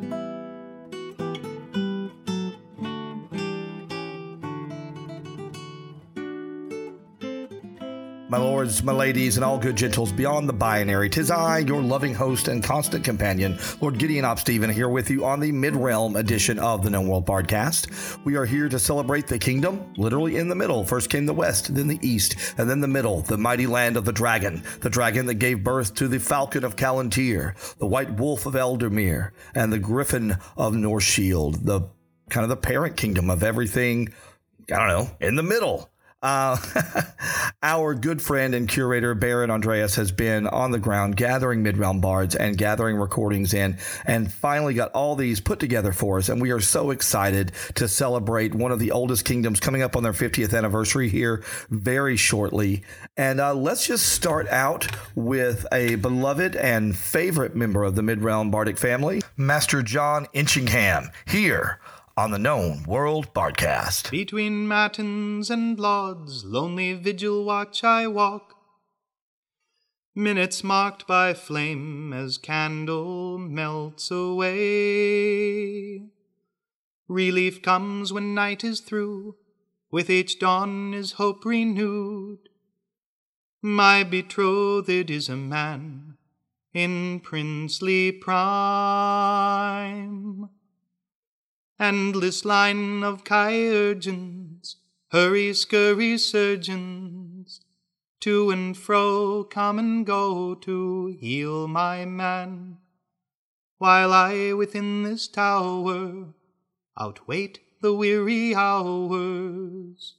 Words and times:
thank 0.00 0.12
you 0.12 0.27
My 8.30 8.36
lords, 8.36 8.82
my 8.82 8.92
ladies, 8.92 9.38
and 9.38 9.44
all 9.44 9.58
good 9.58 9.74
gentles 9.74 10.12
beyond 10.12 10.50
the 10.50 10.52
binary, 10.52 11.08
tis 11.08 11.30
I, 11.30 11.60
your 11.60 11.80
loving 11.80 12.12
host 12.12 12.48
and 12.48 12.62
constant 12.62 13.02
companion, 13.02 13.58
Lord 13.80 13.98
Gideon 13.98 14.26
Op 14.26 14.38
Stephen, 14.38 14.68
here 14.68 14.90
with 14.90 15.08
you 15.08 15.24
on 15.24 15.40
the 15.40 15.50
Mid 15.50 15.74
Realm 15.74 16.14
edition 16.14 16.58
of 16.58 16.82
the 16.82 16.90
Known 16.90 17.08
World 17.08 17.24
Podcast. 17.24 18.18
We 18.26 18.36
are 18.36 18.44
here 18.44 18.68
to 18.68 18.78
celebrate 18.78 19.28
the 19.28 19.38
kingdom, 19.38 19.94
literally 19.96 20.36
in 20.36 20.50
the 20.50 20.54
middle. 20.54 20.84
First 20.84 21.08
came 21.08 21.24
the 21.24 21.32
West, 21.32 21.74
then 21.74 21.88
the 21.88 21.98
East, 22.06 22.36
and 22.58 22.68
then 22.68 22.82
the 22.82 22.86
middle, 22.86 23.22
the 23.22 23.38
mighty 23.38 23.66
land 23.66 23.96
of 23.96 24.04
the 24.04 24.12
dragon, 24.12 24.62
the 24.80 24.90
dragon 24.90 25.24
that 25.24 25.36
gave 25.36 25.64
birth 25.64 25.94
to 25.94 26.06
the 26.06 26.20
Falcon 26.20 26.64
of 26.64 26.76
Calontir, 26.76 27.54
the 27.78 27.86
White 27.86 28.12
Wolf 28.12 28.44
of 28.44 28.52
Ealdormere, 28.52 29.30
and 29.54 29.72
the 29.72 29.78
Griffin 29.78 30.36
of 30.54 30.74
North 30.74 31.04
Shield, 31.04 31.64
the 31.64 31.80
kind 32.28 32.44
of 32.44 32.50
the 32.50 32.56
parent 32.58 32.98
kingdom 32.98 33.30
of 33.30 33.42
everything, 33.42 34.12
I 34.70 34.76
don't 34.76 34.88
know, 34.88 35.16
in 35.26 35.34
the 35.34 35.42
middle. 35.42 35.88
Uh, 36.20 36.56
our 37.62 37.94
good 37.94 38.20
friend 38.20 38.54
and 38.54 38.68
curator 38.68 39.14
Baron 39.14 39.50
Andreas 39.50 39.94
has 39.94 40.10
been 40.10 40.48
on 40.48 40.72
the 40.72 40.78
ground 40.78 41.16
gathering 41.16 41.62
mid-realm 41.62 42.00
bards 42.00 42.34
and 42.34 42.58
gathering 42.58 42.96
recordings 42.96 43.54
in, 43.54 43.78
and 44.04 44.32
finally 44.32 44.74
got 44.74 44.90
all 44.92 45.14
these 45.14 45.40
put 45.40 45.60
together 45.60 45.92
for 45.92 46.18
us. 46.18 46.28
And 46.28 46.42
we 46.42 46.50
are 46.50 46.60
so 46.60 46.90
excited 46.90 47.52
to 47.76 47.86
celebrate 47.86 48.54
one 48.54 48.72
of 48.72 48.80
the 48.80 48.90
oldest 48.90 49.24
kingdoms 49.24 49.60
coming 49.60 49.82
up 49.82 49.96
on 49.96 50.02
their 50.02 50.12
50th 50.12 50.56
anniversary 50.56 51.08
here 51.08 51.44
very 51.70 52.16
shortly. 52.16 52.82
And 53.16 53.40
uh, 53.40 53.54
let's 53.54 53.86
just 53.86 54.08
start 54.08 54.48
out 54.48 54.88
with 55.14 55.66
a 55.72 55.94
beloved 55.96 56.56
and 56.56 56.96
favorite 56.96 57.54
member 57.54 57.84
of 57.84 57.94
the 57.94 58.02
mid-realm 58.02 58.50
bardic 58.50 58.76
family, 58.76 59.22
Master 59.36 59.82
John 59.82 60.26
Inchingham, 60.34 61.10
here 61.26 61.78
on 62.18 62.30
the 62.32 62.38
Known 62.38 62.82
World 62.82 63.32
Bardcast. 63.32 64.10
Between 64.10 64.66
matins 64.66 65.50
and 65.50 65.78
lauds, 65.78 66.44
lonely 66.44 66.94
vigil 66.94 67.44
watch 67.44 67.84
I 67.84 68.08
walk. 68.08 68.56
Minutes 70.16 70.64
marked 70.64 71.06
by 71.06 71.32
flame 71.32 72.12
as 72.12 72.36
candle 72.36 73.38
melts 73.38 74.10
away. 74.10 76.08
Relief 77.06 77.62
comes 77.62 78.12
when 78.12 78.34
night 78.34 78.64
is 78.64 78.80
through, 78.80 79.36
with 79.92 80.10
each 80.10 80.40
dawn 80.40 80.92
is 80.94 81.12
hope 81.12 81.44
renewed. 81.44 82.48
My 83.62 84.02
betrothed 84.02 85.08
is 85.08 85.28
a 85.28 85.36
man 85.36 86.16
in 86.74 87.20
princely 87.20 88.10
prime. 88.10 89.38
Endless 91.80 92.44
line 92.44 93.04
of 93.04 93.22
chirurgeons, 93.22 94.76
hurry 95.12 95.54
scurry 95.54 96.18
surgeons, 96.18 97.60
to 98.18 98.50
and 98.50 98.76
fro 98.76 99.44
come 99.44 99.78
and 99.78 100.04
go 100.04 100.56
to 100.56 101.16
heal 101.20 101.68
my 101.68 102.04
man, 102.04 102.78
while 103.76 104.12
I 104.12 104.52
within 104.54 105.04
this 105.04 105.28
tower 105.28 106.34
outwait 106.98 107.58
the 107.80 107.94
weary 107.94 108.56
hours. 108.56 110.16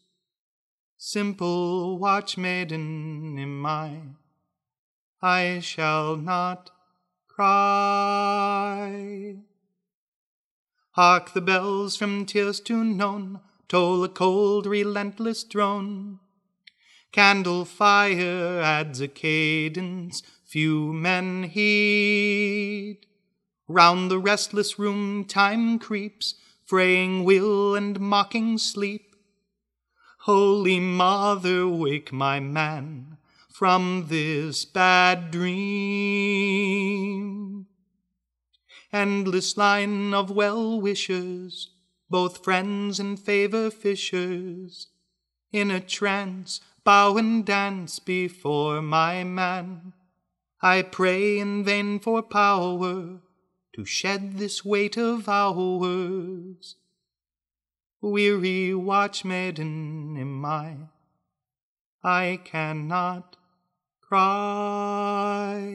Simple 0.97 1.99
watch 1.99 2.37
maiden 2.37 3.37
am 3.37 3.65
I, 3.65 4.01
I 5.21 5.59
shall 5.59 6.15
not 6.15 6.71
cry. 7.27 8.29
Hark 10.93 11.33
the 11.33 11.41
bells 11.41 11.95
from 11.95 12.25
tears 12.25 12.59
to 12.61 12.83
known, 12.83 13.39
toll 13.67 14.03
a 14.03 14.09
cold, 14.09 14.65
relentless 14.65 15.43
drone. 15.43 16.19
Candle 17.11 17.65
fire 17.65 18.59
adds 18.61 18.99
a 18.99 19.07
cadence 19.07 20.23
few 20.45 20.91
men 20.91 21.43
heed. 21.43 22.97
Round 23.67 24.09
the 24.09 24.17
restless 24.17 24.79
room 24.79 25.25
time 25.25 25.77
creeps, 25.77 26.33
fraying 26.65 27.23
will 27.23 27.75
and 27.75 27.99
mocking 27.99 28.57
sleep. 28.57 29.15
Holy 30.21 30.79
Mother, 30.79 31.67
wake 31.67 32.11
my 32.11 32.39
man 32.39 33.17
from 33.47 34.05
this 34.07 34.65
bad 34.65 35.29
dream 35.29 36.69
endless 38.91 39.57
line 39.57 40.13
of 40.13 40.31
well 40.31 40.79
wishers, 40.79 41.71
both 42.09 42.43
friends 42.43 42.99
and 42.99 43.19
favor 43.19 43.69
fishers, 43.69 44.87
in 45.51 45.71
a 45.71 45.79
trance 45.79 46.61
bow 46.83 47.17
and 47.17 47.45
dance 47.45 47.99
before 47.99 48.81
my 48.81 49.23
man. 49.23 49.93
I 50.61 50.81
pray 50.81 51.39
in 51.39 51.63
vain 51.63 51.99
for 51.99 52.21
power 52.21 53.19
to 53.75 53.85
shed 53.85 54.37
this 54.37 54.65
weight 54.65 54.97
of 54.97 55.29
hours. 55.29 56.75
Weary 58.01 58.73
watch 58.73 59.23
maiden 59.23 60.17
am 60.17 60.43
I, 60.43 60.77
I 62.03 62.39
cannot 62.43 63.37
cry 64.01 65.69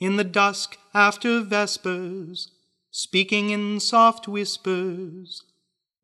in 0.00 0.16
the 0.16 0.24
dusk 0.24 0.78
after 0.94 1.42
vespers, 1.42 2.50
speaking 2.90 3.50
in 3.50 3.78
soft 3.78 4.26
whispers. 4.26 5.44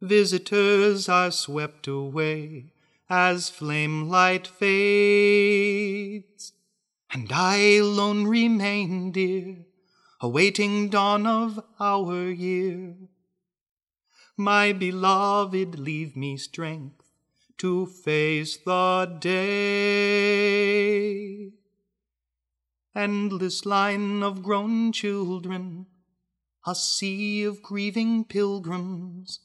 Visitors 0.03 1.09
are 1.09 1.31
swept 1.31 1.89
away 1.89 2.75
as 3.09 3.49
flame 3.49 4.09
light 4.09 4.47
fades, 4.47 5.33
and 7.11 7.33
I 7.33 7.77
alone 7.77 8.27
remain, 8.27 9.11
dear, 9.13 9.65
awaiting 10.21 10.91
dawn 10.91 11.27
of 11.27 11.65
our 11.81 12.31
year. 12.31 12.95
My 14.37 14.75
beloved, 14.75 15.79
leave 15.79 16.15
me 16.15 16.37
strength 16.37 17.09
to 17.57 17.87
face 17.87 18.59
the 18.59 19.17
day 19.19 20.57
endless 22.97 23.67
line 23.67 24.23
of 24.23 24.43
grown 24.43 24.91
children, 24.91 25.87
a 26.67 26.75
sea 26.75 27.45
of 27.45 27.63
grieving 27.63 28.25
pilgrims, 28.25 29.41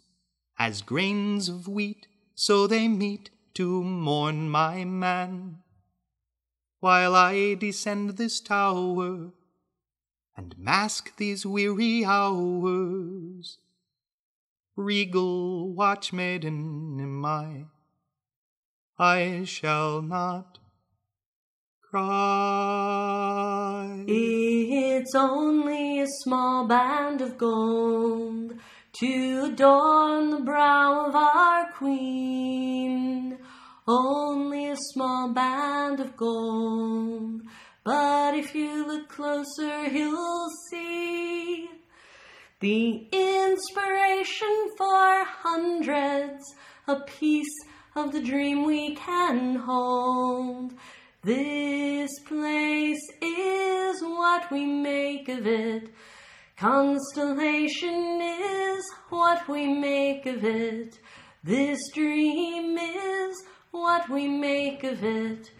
as 0.58 0.82
grains 0.82 1.50
of 1.50 1.68
wheat, 1.68 2.08
so 2.34 2.66
they 2.66 2.88
meet 2.88 3.30
to 3.54 3.84
mourn 3.84 4.50
my 4.50 4.86
man. 4.86 5.58
While 6.80 7.14
I 7.14 7.56
descend 7.56 8.12
this 8.12 8.40
tower 8.40 9.32
and 10.36 10.58
mask 10.58 11.18
these 11.18 11.46
weary 11.46 12.06
hours, 12.06 13.60
regal 14.76 15.74
watch 15.74 16.14
maiden 16.14 17.00
am 17.02 17.26
I, 17.26 17.66
I 18.98 19.44
shall 19.44 20.02
not 20.02 20.58
cry. 21.92 22.51
It's 25.02 25.16
only 25.16 26.00
a 26.00 26.06
small 26.22 26.68
band 26.68 27.22
of 27.22 27.36
gold 27.36 28.54
to 29.00 29.46
adorn 29.52 30.30
the 30.30 30.42
brow 30.42 31.08
of 31.08 31.16
our 31.16 31.72
queen. 31.72 33.40
Only 33.88 34.70
a 34.70 34.76
small 34.94 35.34
band 35.34 36.02
of 36.02 36.16
gold. 36.16 37.42
But 37.84 38.36
if 38.36 38.54
you 38.54 38.86
look 38.86 39.10
closer, 39.10 39.88
you'll 39.88 40.52
see 40.70 41.68
the 42.60 43.08
inspiration 43.12 44.70
for 44.78 45.24
hundreds, 45.26 46.44
a 46.86 46.98
piece 47.00 47.58
of 47.96 48.12
the 48.12 48.22
dream 48.22 48.66
we 48.66 48.94
can 48.94 49.56
hold. 49.56 50.76
This 51.24 52.10
place 52.26 53.08
is 53.22 54.02
what 54.02 54.52
we 54.52 54.66
make 54.66 55.30
of 55.30 55.46
it. 55.46 55.90
Constellation 56.58 58.20
is 58.22 58.84
what 59.10 59.48
we 59.48 59.72
make 59.72 60.26
of 60.26 60.44
it. 60.44 60.98
This 61.44 61.78
dream 61.94 62.76
is 62.76 63.44
what 63.70 64.10
we 64.10 64.28
make 64.28 64.84
of 64.84 65.04
it. 65.04 65.52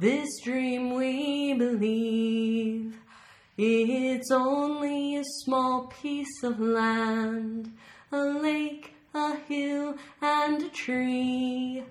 This 0.00 0.28
dream 0.42 0.94
we 0.94 1.54
believe. 1.54 2.98
It's 3.56 4.32
only 4.32 5.18
a 5.18 5.24
small 5.44 5.92
piece 6.02 6.42
of 6.42 6.58
land, 6.58 7.72
a 8.10 8.18
lake, 8.18 8.94
a 9.14 9.36
hill, 9.36 9.94
and 10.20 10.60
a 10.60 10.68
tree 10.70 11.84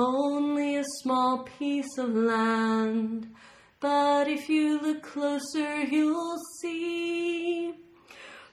only 0.00 0.76
a 0.76 0.84
small 1.02 1.44
piece 1.58 1.98
of 1.98 2.10
land. 2.10 3.28
But 3.80 4.28
if 4.28 4.48
you 4.48 4.80
look 4.80 5.02
closer, 5.02 5.82
you'll 5.82 6.38
see 6.60 7.74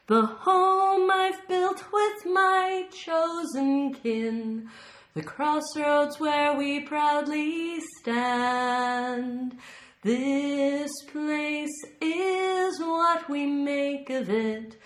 the 0.08 0.26
home 0.26 1.10
I've 1.12 1.48
built 1.48 1.84
with 1.92 2.26
my 2.26 2.86
chosen 2.92 3.94
kin, 3.94 4.70
the 5.14 5.24
crossroads 5.24 6.20
where 6.20 6.56
we 6.56 6.82
proudly 6.82 7.80
stand. 8.00 9.58
This 10.04 10.92
place 11.12 11.78
is 12.00 12.80
what 12.80 13.30
we 13.30 13.46
make 13.46 14.10
of 14.10 14.30
it. 14.30 14.78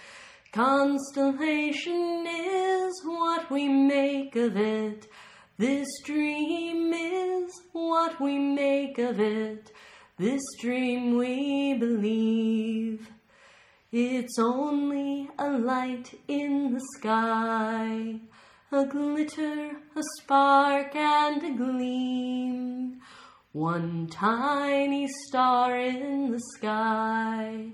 Constellation 0.52 2.26
is 2.28 3.02
what 3.06 3.52
we 3.52 3.68
make 3.68 4.36
of 4.36 4.58
it. 4.58 5.08
This 5.62 5.90
dream 6.04 6.92
is 6.92 7.52
what 7.72 8.20
we 8.20 8.40
make 8.40 8.98
of 8.98 9.20
it. 9.20 9.72
This 10.18 10.42
dream 10.60 11.18
we 11.18 11.76
believe. 11.76 13.08
It's 13.92 14.40
only 14.40 15.30
a 15.38 15.52
light 15.52 16.20
in 16.28 16.74
the 16.74 16.82
sky, 16.98 18.22
a 18.72 18.86
glitter, 18.88 19.74
a 19.96 20.02
spark, 20.18 20.96
and 20.96 21.44
a 21.44 21.56
gleam. 21.56 23.00
One 23.52 24.08
tiny 24.08 25.08
star 25.28 25.80
in 25.80 26.32
the 26.32 26.42
sky. 26.58 27.68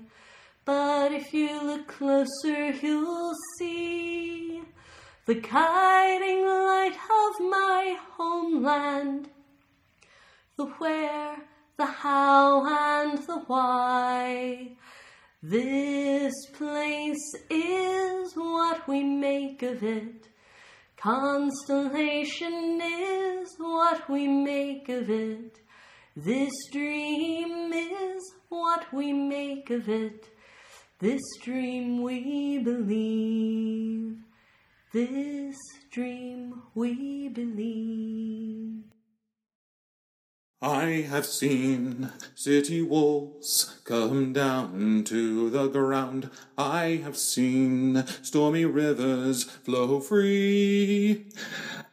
But 0.66 1.12
if 1.12 1.32
you 1.32 1.58
look 1.62 1.88
closer, 1.88 2.70
you'll 2.82 3.32
see 3.58 4.57
the 5.28 5.34
guiding 5.34 6.42
light 6.42 6.94
of 6.94 7.50
my 7.50 7.98
homeland. 8.16 9.28
The 10.56 10.64
where, 10.64 11.36
the 11.76 11.84
how, 11.84 12.64
and 12.66 13.18
the 13.18 13.40
why. 13.46 14.70
This 15.42 16.32
place 16.54 17.34
is 17.50 18.32
what 18.32 18.88
we 18.88 19.04
make 19.04 19.62
of 19.62 19.82
it. 19.82 20.28
Constellation 20.96 22.80
is 22.80 23.54
what 23.58 24.08
we 24.08 24.26
make 24.26 24.88
of 24.88 25.10
it. 25.10 25.58
This 26.16 26.54
dream 26.72 27.70
is 27.74 28.22
what 28.48 28.90
we 28.94 29.12
make 29.12 29.68
of 29.68 29.90
it. 29.90 30.26
This 31.00 31.20
dream 31.42 32.02
we 32.02 32.60
believe. 32.60 34.16
This 34.90 35.58
dream 35.90 36.62
we 36.74 37.28
believe. 37.28 38.84
I 40.62 41.06
have 41.10 41.26
seen 41.26 42.10
city 42.34 42.80
walls 42.80 43.80
come 43.84 44.32
down 44.32 45.04
to 45.04 45.50
the 45.50 45.68
ground. 45.68 46.30
I 46.56 47.02
have 47.04 47.18
seen 47.18 48.02
stormy 48.22 48.64
rivers 48.64 49.44
flow 49.44 50.00
free. 50.00 51.26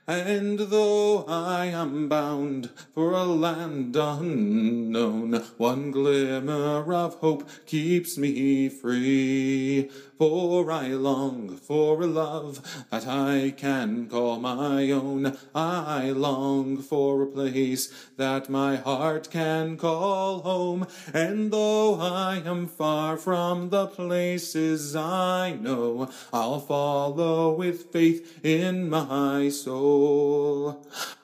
And 0.07 0.59
though 0.59 1.25
I 1.27 1.65
am 1.65 2.07
bound 2.07 2.69
for 2.93 3.13
a 3.13 3.23
land 3.23 3.95
unknown, 3.95 5.43
one 5.57 5.89
glimmer 5.89 6.93
of 6.93 7.15
hope 7.15 7.49
keeps 7.65 8.15
me 8.15 8.69
free. 8.69 9.89
For 10.19 10.71
I 10.71 10.89
long 10.89 11.57
for 11.57 12.03
a 12.03 12.07
love 12.07 12.85
that 12.89 13.07
I 13.07 13.53
can 13.57 14.07
call 14.07 14.39
my 14.39 14.91
own. 14.91 15.35
I 15.53 16.11
long 16.11 16.77
for 16.77 17.23
a 17.23 17.27
place 17.27 17.91
that 18.15 18.47
my 18.47 18.77
heart 18.77 19.29
can 19.29 19.75
call 19.75 20.41
home. 20.41 20.87
And 21.13 21.51
though 21.51 21.99
I 21.99 22.43
am 22.45 22.67
far 22.67 23.17
from 23.17 23.71
the 23.71 23.87
places 23.87 24.95
I 24.95 25.57
know, 25.59 26.09
I'll 26.31 26.61
follow 26.61 27.53
with 27.53 27.91
faith 27.91 28.39
in 28.45 28.89
my 28.89 29.49
soul. 29.49 29.94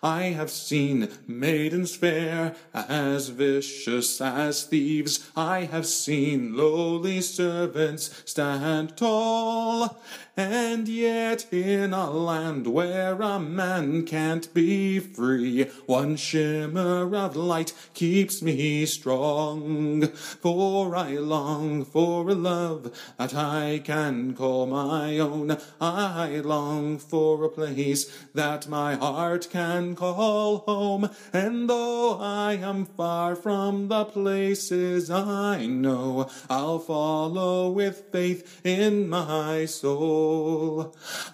I 0.03 0.23
have 0.35 0.50
seen 0.50 1.09
maidens 1.27 1.95
fair 1.95 2.56
as 2.73 3.29
vicious 3.29 4.19
as 4.19 4.63
thieves. 4.63 5.29
I 5.35 5.65
have 5.65 5.85
seen 5.85 6.56
lowly 6.57 7.21
servants 7.21 8.23
stand 8.25 8.97
tall. 8.97 10.01
And 10.38 10.88
yet, 10.88 11.51
in 11.51 11.94
a 11.94 12.10
land 12.10 12.66
where 12.66 13.22
a 13.22 13.38
man 13.38 14.06
can't 14.06 14.51
be 14.54 14.98
free, 14.98 15.63
one 15.86 16.16
shimmer 16.16 17.13
of 17.13 17.36
light 17.36 17.74
keeps 17.94 18.42
me 18.42 18.86
strong. 18.86 20.07
For 20.07 20.95
I 20.95 21.18
long 21.18 21.83
for 21.83 22.30
a 22.30 22.33
love 22.33 22.98
that 23.18 23.36
I 23.36 23.81
can 23.83 24.33
call 24.33 24.68
my 24.68 25.19
own. 25.19 25.57
I 25.81 26.38
long 26.38 26.98
for 26.98 27.44
a 27.44 27.50
place 27.50 28.10
that 28.34 28.69
my 28.69 28.95
heart 28.95 29.50
can 29.51 29.95
call 29.95 30.60
home. 30.60 31.10
And 31.34 31.69
though 31.69 32.18
I 32.19 32.54
am 32.54 32.86
far 32.86 33.36
from 33.36 33.89
the 33.89 34.06
places 34.06 35.12
I 35.12 35.66
know, 35.66 36.30
I'll 36.50 36.80
follow 36.80 37.69
with 37.69 38.06
faith 38.13 38.62
in 38.66 39.10
my 39.10 39.66
soul. 39.66 40.20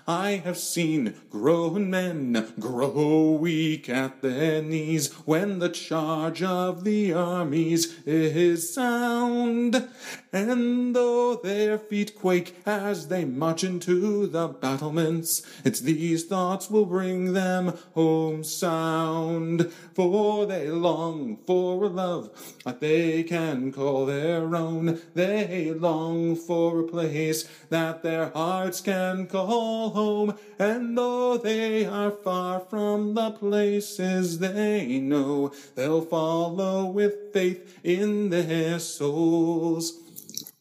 I 0.07 0.41
have 0.43 0.57
seen 0.57 1.15
grown 1.29 1.89
men 1.89 2.53
grow 2.59 3.31
weak 3.31 3.89
at 3.89 4.21
their 4.21 4.61
knees 4.61 5.13
when 5.25 5.59
the 5.59 5.69
charge 5.69 6.41
of 6.41 6.83
the 6.83 7.11
armies 7.13 7.97
is 8.05 8.73
sound. 8.73 9.89
And 10.31 10.95
though 10.95 11.35
their 11.35 11.77
feet 11.77 12.15
quake 12.15 12.55
as 12.65 13.07
they 13.07 13.25
march 13.25 13.63
into 13.63 14.27
the 14.27 14.47
battlements, 14.47 15.41
it's 15.65 15.79
these 15.79 16.25
thoughts 16.25 16.69
will 16.69 16.85
bring 16.85 17.33
them 17.33 17.73
home 17.93 18.43
sound. 18.43 19.71
For 19.93 20.45
they 20.45 20.69
long 20.69 21.39
for 21.45 21.83
a 21.83 21.89
love 21.89 22.29
that 22.63 22.79
they 22.79 23.23
can 23.23 23.71
call 23.71 24.05
their 24.05 24.55
own. 24.55 25.01
They 25.13 25.71
long 25.73 26.35
for 26.35 26.79
a 26.79 26.87
place 26.87 27.47
that 27.69 28.03
their 28.03 28.29
hearts 28.29 28.76
can 28.81 29.27
call 29.27 29.89
home. 29.91 30.37
And 30.59 30.97
though 30.97 31.37
they 31.37 31.85
are 31.85 32.11
far 32.11 32.59
from 32.59 33.13
the 33.13 33.31
places 33.31 34.39
they 34.39 34.99
know, 34.99 35.51
they'll 35.75 36.01
follow 36.01 36.85
with 36.85 37.33
faith 37.33 37.79
in 37.83 38.29
their 38.29 38.79
souls. 38.79 39.93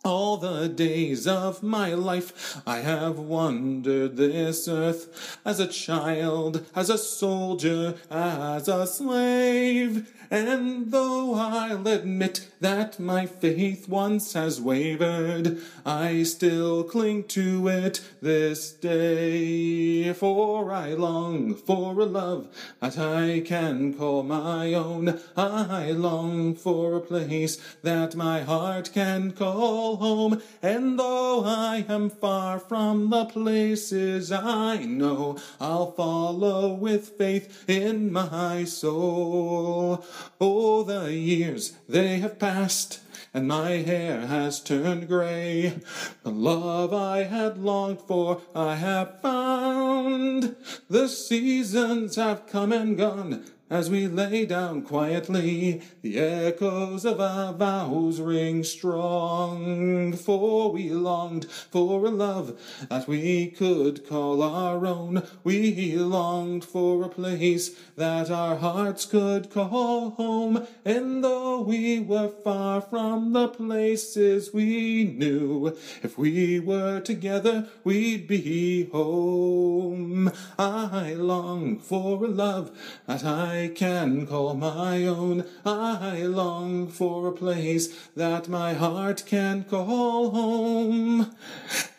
All 0.05 0.37
the 0.37 0.69
days 0.69 1.27
of 1.27 1.65
my 1.65 1.93
life 1.95 2.61
I 2.65 2.79
have 2.79 3.19
wandered 3.19 4.17
this 4.17 4.69
earth 4.69 5.39
as 5.45 5.59
a 5.59 5.67
child, 5.67 6.65
as 6.77 6.91
a 6.91 6.99
soldier, 6.99 7.97
as 8.09 8.69
a 8.69 8.87
slave. 8.87 10.13
And 10.31 10.91
though 10.91 11.35
I'll 11.35 11.87
admit 11.87 12.49
that 12.61 12.99
my 12.99 13.27
faith 13.27 13.89
once 13.89 14.33
has 14.33 14.61
wavered, 14.61 15.59
I 15.85 16.23
still 16.25 16.83
cling 16.85 17.25
to 17.25 17.69
it 17.69 18.01
this 18.21 18.73
day. 18.73 20.13
For 20.13 20.73
I 20.73 20.95
long 20.95 21.55
for 21.55 22.01
a 22.01 22.07
love 22.07 22.49
that 22.81 22.99
I 22.99 23.43
can 23.45 23.95
call 23.95 24.23
my 24.23 24.75
own. 24.75 25.21
I 25.37 25.91
long 25.93 26.55
for 26.55 26.97
a 26.97 27.01
place 27.01 27.57
that 27.83 28.17
my 28.17 28.43
heart 28.43 28.91
can 28.93 29.33
call 29.33 29.97
home. 29.97 30.43
And 30.63 30.99
though 30.99 31.45
I 31.45 31.85
am 31.89 32.11
far 32.11 32.59
from 32.59 33.11
the 33.11 33.27
places 33.27 34.33
I 34.33 34.79
know, 34.85 35.39
I'll 35.61 35.93
follow 35.93 36.73
with 36.73 37.11
faith 37.19 37.65
in 37.69 38.13
my 38.13 38.65
soul. 38.65 40.05
Oh, 40.41 40.83
the 40.83 41.13
years 41.13 41.73
they 41.89 42.19
have 42.19 42.39
passed, 42.39 43.01
and 43.33 43.49
my 43.49 43.71
hair 43.71 44.27
has 44.27 44.61
turned 44.61 45.09
gray. 45.09 45.81
The 46.23 46.31
love 46.31 46.93
I 46.93 47.25
had 47.25 47.59
longed 47.59 48.01
for 48.01 48.41
I 48.55 48.77
have 48.77 49.21
found. 49.21 50.57
The 50.89 51.09
seasons 51.09 52.17
have 52.17 52.47
come 52.47 52.73
and 52.73 52.97
gone, 52.97 53.45
as 53.69 53.91
we 53.91 54.07
lay 54.07 54.47
down 54.47 54.81
quietly, 54.83 55.83
the 56.01 56.21
echoes 56.21 57.05
of 57.05 57.21
our 57.21 57.53
vows 57.53 58.21
ring 58.21 58.63
strong. 58.63 60.13
For 60.13 60.71
we 60.71 60.91
longed 60.91 61.47
for 61.51 62.07
a 62.07 62.11
love 62.11 62.61
that 62.89 63.09
we 63.09 63.49
could 63.49 64.07
call 64.07 64.41
our 64.41 64.87
own. 64.87 65.27
We 65.43 65.97
longed 65.97 66.65
for 66.65 67.03
a 67.03 67.09
place 67.09 67.71
that 67.97 68.31
our 68.31 68.57
hearts 68.57 69.05
could 69.05 69.51
call 69.51 70.11
home. 70.11 70.67
And 70.85 71.25
though 71.25 71.61
we 71.63 71.99
were 71.99 72.29
far 72.29 72.81
from 72.81 73.33
the 73.33 73.49
places 73.49 74.55
we 74.55 75.05
knew, 75.05 75.77
if 76.05 76.17
we 76.17 76.61
were 76.61 77.01
together, 77.01 77.69
we'd 77.83 78.29
be 78.29 78.85
home. 78.91 80.31
I 80.57 81.15
long 81.15 81.81
for 81.81 82.25
a 82.25 82.29
love 82.29 82.71
that 83.07 83.25
I 83.25 83.56
I 83.57 83.69
can 83.69 84.27
call 84.27 84.53
my 84.53 85.07
own. 85.07 85.47
I 85.65 86.23
long 86.25 86.89
for 86.89 87.27
a 87.27 87.33
place 87.33 87.89
that 88.15 88.49
my 88.49 88.75
heart 88.75 89.25
can 89.25 89.65
call 89.65 90.31
home. 90.31 91.35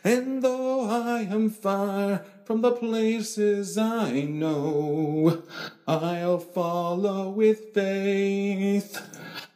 And 0.03 0.43
though 0.43 0.81
I 0.81 1.21
am 1.21 1.49
far 1.49 2.23
from 2.45 2.61
the 2.61 2.71
places 2.71 3.75
I 3.75 4.21
know, 4.21 5.41
I'll 5.87 6.37
follow 6.37 7.29
with 7.29 7.73
faith. 7.73 9.01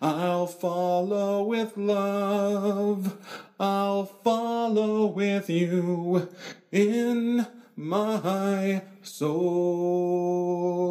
I'll 0.01 0.47
follow 0.47 1.43
with 1.43 1.77
love. 1.77 3.15
I'll 3.59 4.05
follow 4.05 5.05
with 5.05 5.51
you 5.51 6.29
in 6.71 7.45
my 7.75 8.81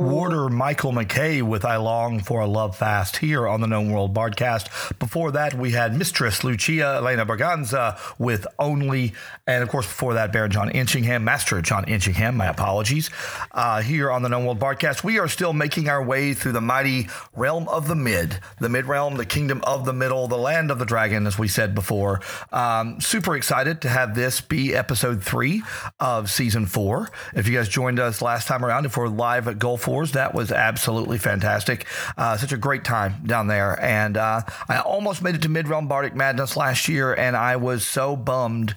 Warder 0.02 0.49
Michael 0.49 0.90
McCay 0.90 1.43
with 1.43 1.64
I 1.64 1.76
Long 1.76 2.19
for 2.19 2.40
a 2.40 2.47
Love 2.47 2.76
Fast 2.76 3.19
here 3.19 3.47
on 3.47 3.61
the 3.61 3.69
Known 3.69 3.93
World 3.93 4.12
Bardcast. 4.12 4.99
Before 4.99 5.31
that, 5.31 5.55
we 5.55 5.71
had 5.71 5.97
Mistress 5.97 6.43
Lucia 6.43 6.97
Elena 6.97 7.25
Braganza 7.25 7.97
with 8.19 8.49
Only. 8.59 9.12
And 9.47 9.62
of 9.62 9.69
course, 9.69 9.87
before 9.87 10.14
that, 10.14 10.33
Baron 10.33 10.50
John 10.50 10.71
Inchingham, 10.71 11.23
Master 11.23 11.62
John 11.62 11.85
Inchingham, 11.85 12.37
my 12.37 12.47
apologies, 12.47 13.11
uh, 13.52 13.81
here 13.81 14.11
on 14.11 14.23
the 14.23 14.29
Known 14.29 14.45
World 14.45 14.59
Bardcast. 14.59 15.05
We 15.05 15.21
are 15.21 15.29
still 15.29 15.52
making 15.52 15.88
our 15.88 16.02
way 16.02 16.35
through 16.35 16.52
the 16.52 16.61
mighty 16.61 17.09
realm 17.37 17.69
of 17.69 17.87
the 17.87 17.95
mid, 17.95 18.40
the 18.59 18.69
mid 18.69 18.87
realm, 18.87 19.19
the 19.19 19.26
kingdom 19.26 19.61
of 19.64 19.85
the 19.85 19.93
middle, 19.93 20.26
the 20.26 20.37
land 20.37 20.73
of 20.73 20.81
the 20.81 20.85
dragon, 20.85 21.29
as 21.29 21.38
we 21.38 21.47
said 21.47 21.76
before. 21.76 22.21
Um, 22.50 23.00
super 23.00 23.37
excited 23.37 23.81
to 23.83 23.88
have 23.88 24.17
this 24.17 24.40
be 24.40 24.75
episode 24.75 25.23
three 25.23 25.62
of 26.00 26.29
season 26.29 26.67
four. 26.67 27.09
If 27.35 27.47
you 27.47 27.57
guys 27.57 27.69
joined 27.69 28.00
us 28.00 28.23
last 28.23 28.49
time 28.49 28.64
around, 28.64 28.87
if 28.87 28.97
we're 28.97 29.09
live 29.09 29.47
at 29.49 29.59
Gulf 29.59 29.87
Wars, 29.87 30.12
that 30.12 30.35
was 30.35 30.50
absolutely 30.50 31.19
fantastic. 31.19 31.87
Uh, 32.16 32.37
such 32.37 32.52
a 32.52 32.57
great 32.57 32.85
time 32.85 33.23
down 33.25 33.47
there. 33.47 33.78
And 33.80 34.16
uh, 34.16 34.42
I 34.69 34.80
almost 34.80 35.23
made 35.23 35.35
it 35.35 35.42
to 35.42 35.49
Mid 35.49 35.69
Realm 35.69 35.87
Bardic 35.87 36.14
Madness 36.14 36.57
last 36.57 36.88
year, 36.88 37.14
and 37.14 37.37
I 37.37 37.57
was 37.57 37.87
so 37.87 38.16
bummed. 38.16 38.75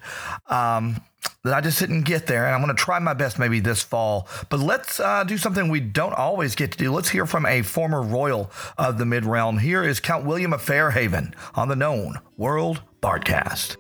Um, 0.48 1.02
that 1.44 1.54
I 1.54 1.62
just 1.62 1.80
didn't 1.80 2.04
get 2.04 2.28
there, 2.28 2.46
and 2.46 2.56
I'm 2.56 2.62
going 2.62 2.76
to 2.76 2.82
try 2.82 3.00
my 3.00 3.14
best 3.14 3.40
maybe 3.40 3.60
this 3.60 3.82
fall. 3.82 4.28
But 4.50 4.60
let's 4.60 5.00
uh, 5.00 5.24
do 5.24 5.38
something 5.38 5.70
we 5.70 5.80
don't 5.80 6.14
always 6.14 6.56
get 6.56 6.72
to 6.74 6.78
do. 6.78 6.92
Let's 6.92 7.10
hear 7.10 7.26
from 7.26 7.46
a 7.46 7.62
former 7.62 8.02
royal 8.02 8.52
of 8.78 8.98
the 8.98 9.06
Mid 9.06 9.26
Realm. 9.26 9.58
Here 9.58 9.84
is 9.84 10.00
Count 10.00 10.26
William 10.26 10.54
of 10.54 10.62
Fairhaven 10.62 11.34
on 11.56 11.68
the 11.68 11.76
known 11.76 12.20
World 12.38 12.82
Bardcast. 13.02 13.78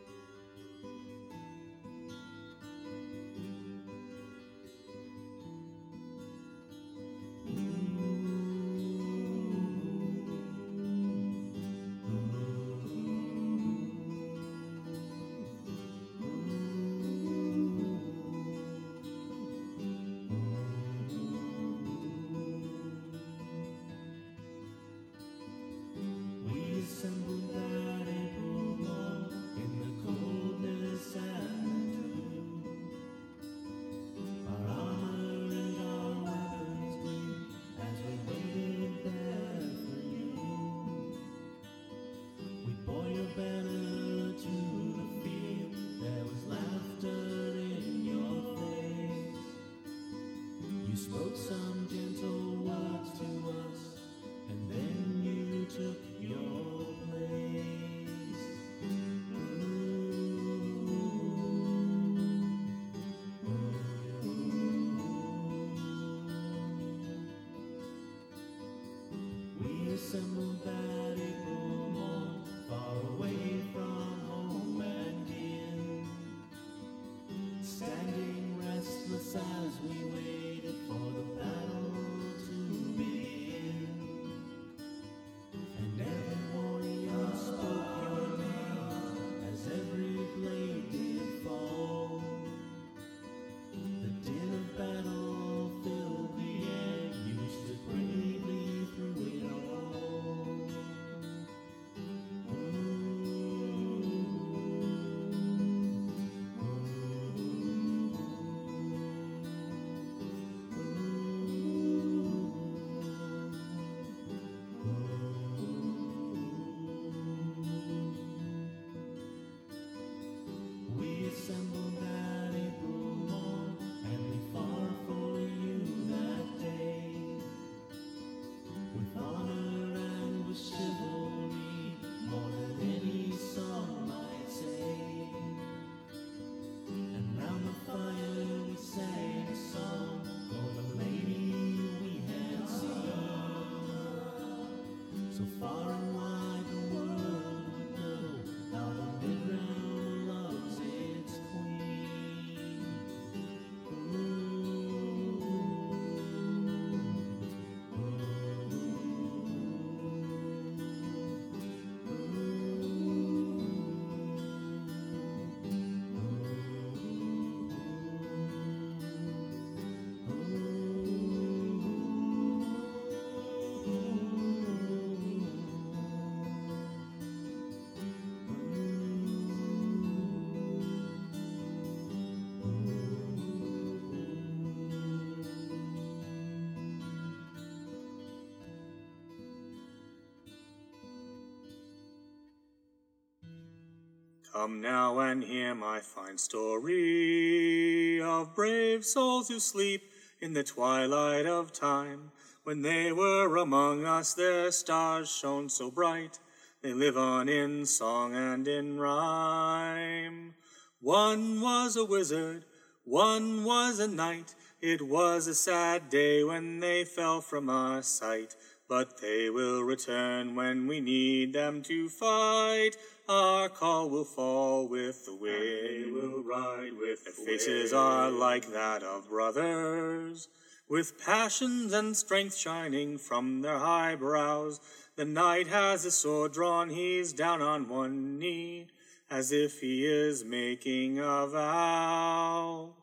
Come 194.53 194.81
now 194.81 195.17
and 195.17 195.43
hear 195.43 195.74
my 195.74 196.00
fine 196.00 196.38
story 196.38 198.22
of 198.22 198.53
brave 198.53 199.03
souls 199.03 199.48
who 199.48 199.60
sleep 199.60 200.12
in 200.41 200.53
the 200.53 200.63
twilight 200.63 201.48
of 201.48 201.74
time. 201.74 202.29
When 202.63 202.83
they 202.83 203.12
were 203.12 203.57
among 203.57 204.05
us, 204.05 204.36
their 204.36 204.72
stars 204.72 205.31
shone 205.31 205.69
so 205.69 205.89
bright. 205.89 206.38
They 206.83 206.93
live 206.93 207.17
on 207.17 207.50
in 207.50 207.88
song 207.88 208.36
and 208.36 208.67
in 208.67 209.00
rhyme. 209.00 210.53
One 211.01 211.60
was 211.60 211.95
a 211.95 212.05
wizard, 212.05 212.65
one 213.05 213.63
was 213.63 214.00
a 214.00 214.07
knight. 214.07 214.53
It 214.83 215.01
was 215.01 215.48
a 215.48 215.55
sad 215.55 216.10
day 216.12 216.43
when 216.43 216.79
they 216.79 217.05
fell 217.05 217.41
from 217.41 217.72
our 217.72 218.03
sight. 218.03 218.55
But 218.88 219.19
they 219.19 219.50
will 219.50 219.81
return 219.81 220.53
when 220.53 220.86
we 220.86 221.00
need 221.00 221.53
them 221.53 221.81
to 221.83 222.07
fight. 222.10 222.98
Our 223.30 223.70
call 223.70 224.10
will 224.10 224.25
fall 224.25 224.88
with 224.88 225.25
the 225.25 225.36
wind. 225.36 225.56
They 225.56 226.12
will 226.12 226.44
ride 226.44 226.94
with 226.94 227.24
Their 227.24 227.34
the 227.34 227.42
faces 227.46 227.92
wind. 227.92 228.03
are 228.03 228.30
like 228.30 228.72
that 228.74 229.03
of 229.03 229.30
brothers, 229.30 230.50
with 230.89 231.24
passions 231.24 231.94
and 231.94 232.15
strength 232.15 232.56
shining 232.56 233.18
from 233.18 233.62
their 233.62 233.80
high 233.80 234.15
brows. 234.15 234.80
The 235.15 235.25
knight 235.25 235.68
has 235.68 236.03
his 236.03 236.15
sword 236.15 236.53
drawn, 236.53 236.89
he's 236.89 237.34
down 237.34 237.62
on 237.62 237.88
one 237.88 238.39
knee, 238.39 238.88
as 239.30 239.51
if 239.51 239.80
he 239.80 240.06
is 240.06 240.44
making 240.44 241.20
a 241.20 241.48
vow. 241.48 242.94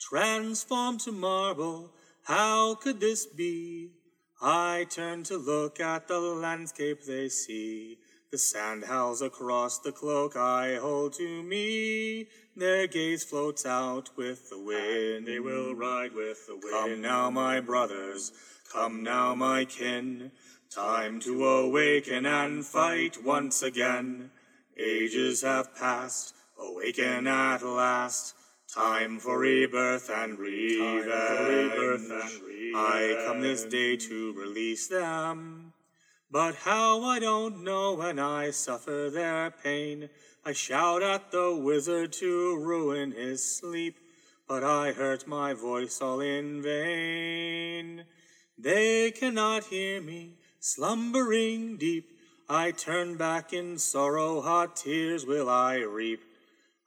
Transformed 0.00 1.00
to 1.00 1.12
marble, 1.12 1.92
how 2.24 2.74
could 2.74 3.00
this 3.00 3.26
be? 3.26 3.90
I 4.40 4.86
turn 4.90 5.24
to 5.24 5.36
look 5.36 5.80
at 5.80 6.08
the 6.08 6.20
landscape 6.20 7.04
they 7.04 7.28
see. 7.28 7.98
The 8.30 8.36
sand 8.36 8.84
howls 8.84 9.22
across 9.22 9.78
the 9.78 9.90
cloak 9.90 10.36
I 10.36 10.76
hold 10.76 11.14
to 11.14 11.42
me. 11.42 12.26
Their 12.54 12.86
gaze 12.86 13.24
floats 13.24 13.64
out 13.64 14.10
with 14.18 14.50
the 14.50 14.58
wind. 14.58 15.26
They 15.26 15.40
will 15.40 15.74
ride 15.74 16.12
with 16.12 16.46
the 16.46 16.56
wind. 16.56 16.70
Come 16.70 17.00
now, 17.00 17.30
my 17.30 17.60
brothers, 17.60 18.32
come 18.70 19.02
now, 19.02 19.34
my 19.34 19.64
kin. 19.64 20.30
Time 20.68 21.20
to 21.20 21.42
awaken 21.46 22.26
and 22.26 22.66
fight 22.66 23.24
once 23.24 23.62
again. 23.62 24.30
Ages 24.76 25.40
have 25.40 25.74
passed, 25.74 26.34
awaken 26.60 27.26
at 27.26 27.62
last. 27.62 28.34
Time 28.68 29.18
for 29.18 29.38
rebirth 29.38 30.10
and 30.10 30.38
revenge. 30.38 31.06
rebirth 31.06 32.10
and 32.10 32.76
I 32.76 33.24
come 33.26 33.40
this 33.40 33.64
day 33.64 33.96
to 33.96 34.34
release 34.34 34.86
them. 34.86 35.72
But 36.30 36.56
how 36.56 37.02
I 37.04 37.18
don't 37.18 37.64
know 37.64 37.94
when 37.94 38.18
I 38.18 38.50
suffer 38.50 39.08
their 39.10 39.50
pain. 39.50 40.10
I 40.44 40.52
shout 40.52 41.02
at 41.02 41.30
the 41.30 41.56
wizard 41.56 42.12
to 42.14 42.58
ruin 42.58 43.12
his 43.12 43.42
sleep, 43.42 43.96
but 44.46 44.62
I 44.62 44.92
hurt 44.92 45.26
my 45.26 45.54
voice 45.54 46.02
all 46.02 46.20
in 46.20 46.62
vain. 46.62 48.04
They 48.58 49.10
cannot 49.10 49.64
hear 49.64 50.02
me, 50.02 50.34
slumbering 50.60 51.78
deep. 51.78 52.10
I 52.48 52.72
turn 52.72 53.16
back 53.16 53.52
in 53.52 53.78
sorrow, 53.78 54.42
hot 54.42 54.76
tears 54.76 55.24
will 55.24 55.48
I 55.48 55.76
reap. 55.76 56.20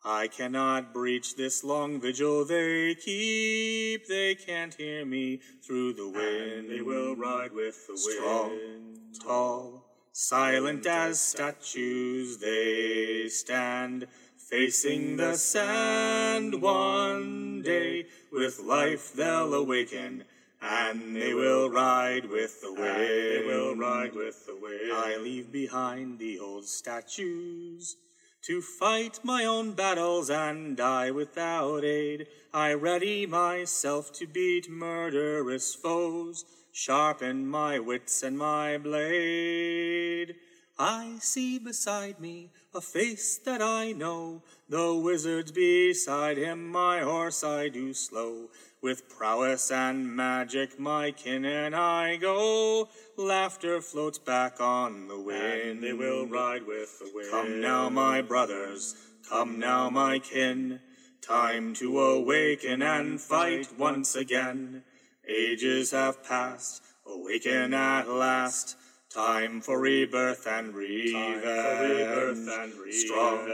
I 0.03 0.27
cannot 0.29 0.95
breach 0.95 1.35
this 1.35 1.63
long 1.63 2.01
vigil 2.01 2.43
they 2.43 2.95
keep. 2.95 4.07
They 4.07 4.33
can't 4.33 4.73
hear 4.73 5.05
me 5.05 5.41
through 5.61 5.93
the 5.93 6.07
wind. 6.07 6.51
And 6.51 6.69
They 6.71 6.81
will 6.81 7.15
ride 7.15 7.53
with 7.53 7.85
the 7.85 7.95
Strong, 7.95 8.49
wind. 8.49 8.99
tall, 9.23 9.85
silent 10.11 10.87
as 10.87 11.19
statues 11.19 12.39
they 12.39 13.29
stand, 13.29 14.07
facing 14.37 15.17
the 15.17 15.35
sand 15.35 16.59
one 16.59 17.61
day. 17.61 18.07
With 18.31 18.59
life 18.59 19.13
they'll 19.13 19.53
awaken, 19.53 20.23
and 20.63 21.15
they 21.15 21.35
will 21.35 21.69
ride 21.69 22.27
with 22.27 22.59
the 22.61 22.73
wind. 22.73 22.97
They 22.97 23.43
will 23.45 23.75
ride 23.75 24.15
with 24.15 24.47
the 24.47 24.55
wind. 24.55 24.93
I 24.93 25.17
leave 25.17 25.51
behind 25.51 26.17
the 26.17 26.39
old 26.39 26.65
statues 26.65 27.97
to 28.43 28.61
fight 28.61 29.19
my 29.23 29.45
own 29.45 29.73
battles 29.73 30.29
and 30.29 30.75
die 30.75 31.11
without 31.11 31.83
aid. 31.83 32.27
I 32.53 32.73
ready 32.73 33.25
myself 33.25 34.11
to 34.13 34.27
beat 34.27 34.69
murderous 34.69 35.75
foes, 35.75 36.45
sharpen 36.71 37.47
my 37.47 37.79
wits 37.79 38.23
and 38.23 38.37
my 38.37 38.77
blade. 38.77 40.35
I 40.79 41.17
see 41.19 41.59
beside 41.59 42.19
me 42.19 42.49
a 42.73 42.81
face 42.81 43.37
that 43.45 43.61
I 43.61 43.91
know, 43.91 44.41
the 44.71 44.95
wizard's 44.95 45.51
beside 45.51 46.37
him, 46.37 46.69
my 46.69 47.01
horse 47.01 47.43
I 47.43 47.67
do 47.67 47.93
slow. 47.93 48.47
With 48.81 49.09
prowess 49.09 49.69
and 49.69 50.15
magic, 50.15 50.79
my 50.79 51.11
kin 51.11 51.43
and 51.43 51.75
I 51.75 52.15
go. 52.15 52.87
Laughter 53.17 53.81
floats 53.81 54.17
back 54.17 54.61
on 54.61 55.09
the 55.09 55.19
wind. 55.19 55.61
And 55.69 55.83
they 55.83 55.91
will 55.91 56.25
ride 56.25 56.65
with 56.65 56.97
the 56.99 57.11
wind. 57.13 57.29
Come 57.29 57.59
now, 57.59 57.89
my 57.89 58.21
brothers, 58.21 58.95
come 59.29 59.59
now, 59.59 59.89
my 59.89 60.19
kin. 60.19 60.79
Time 61.21 61.73
to 61.75 61.99
awaken 61.99 62.81
and 62.81 63.19
fight 63.19 63.77
once 63.77 64.15
again. 64.15 64.83
Ages 65.27 65.91
have 65.91 66.23
passed, 66.23 66.81
awaken 67.05 67.73
at 67.73 68.07
last. 68.07 68.77
Time 69.13 69.59
for 69.59 69.81
rebirth 69.81 70.47
and 70.47 70.73
revenge. 70.73 71.43
for 71.43 71.83
rebirth 71.83 72.47
and 72.47 72.93
Strong, 72.93 73.49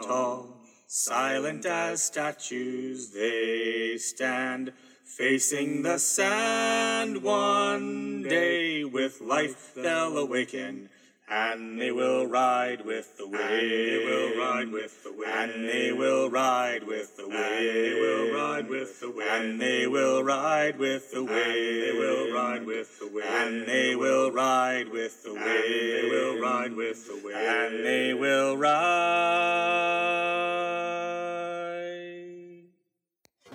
tall, 0.00 0.51
silent 0.94 1.64
as 1.64 2.02
statues 2.02 3.12
they 3.12 3.96
stand. 3.96 4.70
Facing 5.04 5.82
the 5.82 5.98
sand 5.98 7.22
one 7.22 8.22
day, 8.22 8.84
with 8.84 9.22
life 9.22 9.72
they'll 9.74 10.18
awaken, 10.18 10.90
and 11.32 11.80
they 11.80 11.90
will 11.90 12.26
ride 12.26 12.84
with 12.84 13.16
the 13.16 13.26
wind. 13.26 13.42
And 13.42 13.60
they 13.62 14.04
will 14.04 14.38
ride 14.38 14.70
with 14.70 15.02
the 15.02 15.12
wind. 15.12 15.32
And 15.32 15.68
they 15.68 15.90
will 15.92 16.28
ride 16.28 16.84
with 16.84 17.16
the 17.16 17.26
wind. 17.26 17.40
they 17.40 17.94
will 17.94 18.34
ride 18.34 18.68
with 18.68 19.00
the 19.00 19.10
wind. 19.10 19.30
And 19.30 19.60
they 19.60 19.86
will 19.86 20.22
ride 20.22 20.78
with 20.78 21.10
the 21.10 21.24
wind. 21.24 21.32
they 21.32 21.92
will 21.94 22.34
ride 22.34 22.66
with 22.66 22.98
the 22.98 23.08
wind. 23.08 23.28
And 23.28 23.66
they 23.66 23.96
will 23.96 24.30
ride 24.30 24.90
with 24.90 25.22
the 25.22 25.32
wind. 25.32 25.46
they 25.46 26.08
will 26.10 26.38
ride 26.38 26.76
with 26.76 27.06
the 27.06 27.20
wind. 27.24 27.36
And 27.36 27.84
they 27.84 28.12
will 28.12 28.58
ride. 28.58 30.02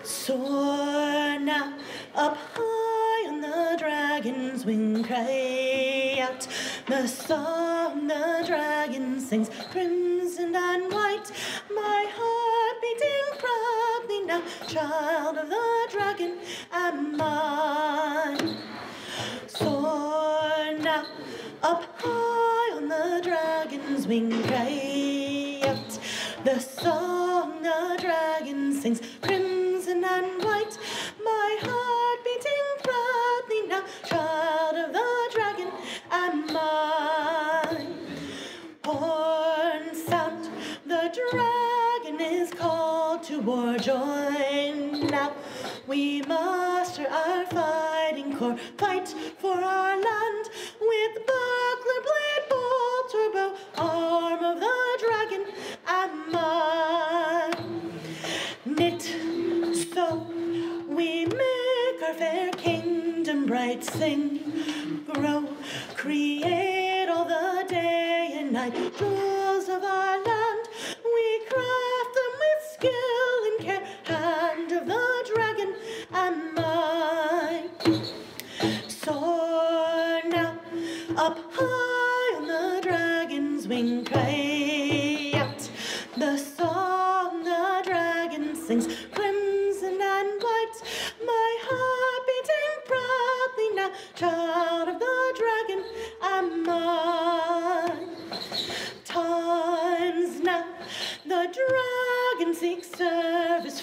Soar 0.01 1.37
now 1.39 1.77
up 2.15 2.37
high 2.55 3.27
on 3.27 3.41
the 3.41 3.75
dragon's 3.77 4.65
wing, 4.65 5.03
cry 5.03 6.17
out 6.21 6.47
the 6.87 7.05
song 7.05 8.07
the 8.07 8.43
dragon 8.47 9.19
sings, 9.19 9.49
crimson 9.71 10.55
and 10.55 10.91
white, 10.91 11.29
my 11.75 12.05
heart 12.09 12.81
beating 12.81 13.27
proudly 13.43 14.23
now, 14.25 14.41
child 14.67 15.37
of 15.37 15.49
the 15.49 15.87
dragon 15.91 16.37
am 16.71 17.21
I. 17.21 18.55
Soar 19.47 20.77
now 20.79 21.05
up 21.61 21.83
high 21.97 22.77
on 22.77 22.87
the 22.87 23.19
dragon's 23.21 24.07
wing, 24.07 24.29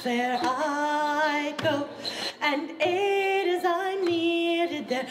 fair. 0.05 0.39
I 0.43 1.55
go 1.57 1.89
and 2.43 2.71
aid 2.83 3.49
as 3.49 3.65
I 3.65 3.95
needed 4.05 4.87
there. 4.91 5.07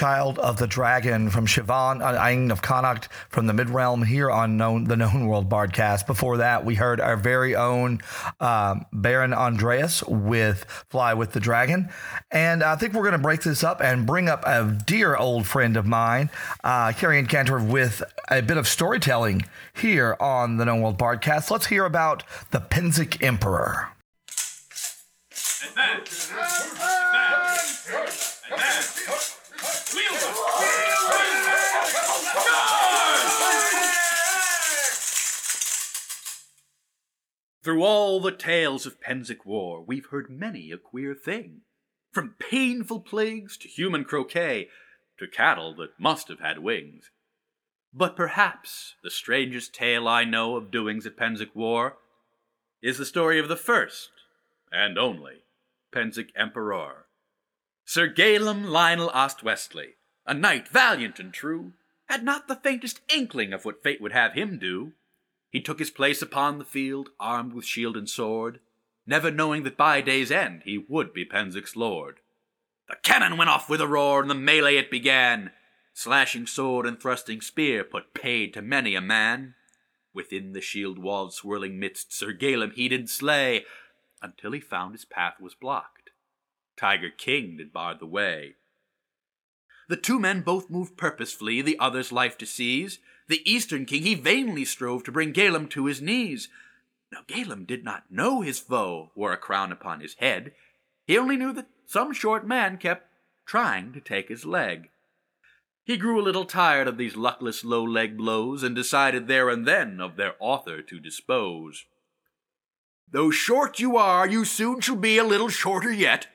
Child 0.00 0.38
of 0.38 0.56
the 0.56 0.66
Dragon 0.66 1.28
from 1.28 1.46
Siobhan 1.46 2.00
uh, 2.00 2.18
Einigh 2.18 2.50
of 2.50 2.62
Connacht 2.62 3.12
from 3.28 3.46
the 3.46 3.52
Midrealm 3.52 4.02
here 4.02 4.30
on 4.30 4.56
known, 4.56 4.84
the 4.84 4.96
Known 4.96 5.26
World 5.26 5.50
Bardcast. 5.50 6.06
Before 6.06 6.38
that, 6.38 6.64
we 6.64 6.74
heard 6.74 7.02
our 7.02 7.18
very 7.18 7.54
own 7.54 8.00
um, 8.40 8.86
Baron 8.94 9.34
Andreas 9.34 10.02
with 10.04 10.64
Fly 10.88 11.12
with 11.12 11.32
the 11.32 11.40
Dragon. 11.40 11.90
And 12.30 12.62
I 12.62 12.76
think 12.76 12.94
we're 12.94 13.02
going 13.02 13.12
to 13.12 13.18
break 13.18 13.42
this 13.42 13.62
up 13.62 13.82
and 13.82 14.06
bring 14.06 14.30
up 14.30 14.42
a 14.46 14.74
dear 14.86 15.16
old 15.16 15.46
friend 15.46 15.76
of 15.76 15.84
mine, 15.84 16.30
uh, 16.64 16.92
Cerian 16.92 17.28
Cantwr, 17.28 17.68
with 17.68 18.02
a 18.30 18.40
bit 18.40 18.56
of 18.56 18.66
storytelling 18.66 19.44
here 19.74 20.16
on 20.18 20.56
the 20.56 20.64
Known 20.64 20.80
World 20.80 20.98
Bardcast. 20.98 21.50
Let's 21.50 21.66
hear 21.66 21.84
about 21.84 22.22
the 22.52 22.60
Pennsic 22.62 23.22
Emperor. 23.22 23.90
Through 37.70 37.84
all 37.84 38.18
the 38.18 38.32
tales 38.32 38.84
of 38.84 39.00
Pennsic 39.00 39.46
war, 39.46 39.80
we've 39.80 40.06
heard 40.06 40.28
many 40.28 40.72
a 40.72 40.76
queer 40.76 41.14
thing. 41.14 41.60
From 42.10 42.34
painful 42.40 42.98
plagues 42.98 43.56
to 43.58 43.68
human 43.68 44.02
croquet 44.02 44.68
to 45.20 45.28
cattle 45.28 45.76
that 45.76 45.90
must 45.96 46.26
have 46.26 46.40
had 46.40 46.58
wings. 46.58 47.12
But 47.94 48.16
perhaps 48.16 48.96
the 49.04 49.10
strangest 49.10 49.72
tale 49.72 50.08
I 50.08 50.24
know 50.24 50.56
of 50.56 50.72
doings 50.72 51.06
at 51.06 51.16
Pennsic 51.16 51.54
war 51.54 51.98
is 52.82 52.98
the 52.98 53.06
story 53.06 53.38
of 53.38 53.46
the 53.46 53.54
first 53.54 54.10
and 54.72 54.98
only 54.98 55.44
Pennsic 55.92 56.30
Emperor. 56.34 57.06
Sir 57.84 58.08
Galem 58.08 58.64
Lionel 58.64 59.10
Ostwestley, 59.10 59.90
a 60.26 60.34
knight 60.34 60.66
valiant 60.66 61.20
and 61.20 61.32
true, 61.32 61.74
had 62.06 62.24
not 62.24 62.48
the 62.48 62.56
faintest 62.56 63.00
inkling 63.14 63.52
of 63.52 63.64
what 63.64 63.84
fate 63.84 64.00
would 64.00 64.10
have 64.10 64.32
him 64.32 64.58
do. 64.58 64.94
He 65.50 65.60
took 65.60 65.78
his 65.78 65.90
place 65.90 66.22
upon 66.22 66.58
the 66.58 66.64
field, 66.64 67.10
armed 67.18 67.52
with 67.52 67.64
shield 67.64 67.96
and 67.96 68.08
sword, 68.08 68.60
never 69.06 69.30
knowing 69.30 69.64
that 69.64 69.76
by 69.76 70.00
day's 70.00 70.30
end 70.30 70.62
he 70.64 70.78
would 70.88 71.12
be 71.12 71.24
Pennsic's 71.24 71.74
lord. 71.76 72.20
The 72.88 72.96
cannon 73.02 73.36
went 73.36 73.50
off 73.50 73.68
with 73.68 73.80
a 73.80 73.88
roar, 73.88 74.20
and 74.20 74.30
the 74.30 74.34
melee 74.34 74.76
it 74.76 74.90
began. 74.90 75.50
Slashing 75.92 76.46
sword 76.46 76.86
and 76.86 77.00
thrusting 77.00 77.40
spear 77.40 77.84
put 77.84 78.14
paid 78.14 78.54
to 78.54 78.62
many 78.62 78.94
a 78.94 79.00
man. 79.00 79.54
Within 80.12 80.52
the 80.52 80.60
shield 80.60 80.98
walled 80.98 81.34
swirling 81.34 81.78
midst, 81.78 82.12
Sir 82.12 82.32
Galem 82.32 82.72
he 82.72 82.88
did 82.88 83.08
slay, 83.08 83.64
until 84.22 84.52
he 84.52 84.60
found 84.60 84.92
his 84.92 85.04
path 85.04 85.34
was 85.40 85.54
blocked. 85.54 86.10
Tiger 86.76 87.10
King 87.10 87.56
did 87.58 87.72
bar 87.72 87.94
the 87.94 88.06
way. 88.06 88.54
The 89.88 89.96
two 89.96 90.18
men 90.18 90.42
both 90.42 90.70
moved 90.70 90.96
purposefully, 90.96 91.62
the 91.62 91.78
other's 91.78 92.12
life 92.12 92.38
to 92.38 92.46
seize. 92.46 93.00
The 93.30 93.48
Eastern 93.48 93.86
King 93.86 94.02
he 94.02 94.16
vainly 94.16 94.64
strove 94.64 95.04
to 95.04 95.12
bring 95.12 95.32
Galem 95.32 95.70
to 95.70 95.86
his 95.86 96.02
knees. 96.02 96.48
Now 97.12 97.20
Galem 97.28 97.64
did 97.64 97.84
not 97.84 98.10
know 98.10 98.40
his 98.40 98.58
foe 98.58 99.12
wore 99.14 99.32
a 99.32 99.36
crown 99.36 99.70
upon 99.70 100.00
his 100.00 100.14
head. 100.14 100.50
He 101.06 101.16
only 101.16 101.36
knew 101.36 101.52
that 101.52 101.68
some 101.86 102.12
short 102.12 102.44
man 102.44 102.76
kept 102.76 103.06
trying 103.46 103.92
to 103.92 104.00
take 104.00 104.28
his 104.28 104.44
leg. 104.44 104.90
He 105.84 105.96
grew 105.96 106.20
a 106.20 106.26
little 106.26 106.44
tired 106.44 106.88
of 106.88 106.98
these 106.98 107.14
luckless 107.14 107.62
low 107.64 107.84
leg 107.84 108.16
blows, 108.16 108.64
and 108.64 108.74
decided 108.74 109.28
there 109.28 109.48
and 109.48 109.64
then 109.64 110.00
of 110.00 110.16
their 110.16 110.34
author 110.40 110.82
to 110.82 110.98
dispose. 110.98 111.84
Though 113.08 113.30
short 113.30 113.78
you 113.78 113.96
are, 113.96 114.28
you 114.28 114.44
soon 114.44 114.80
shall 114.80 114.96
be 114.96 115.18
a 115.18 115.24
little 115.24 115.48
shorter 115.48 115.92
yet. 115.92 116.26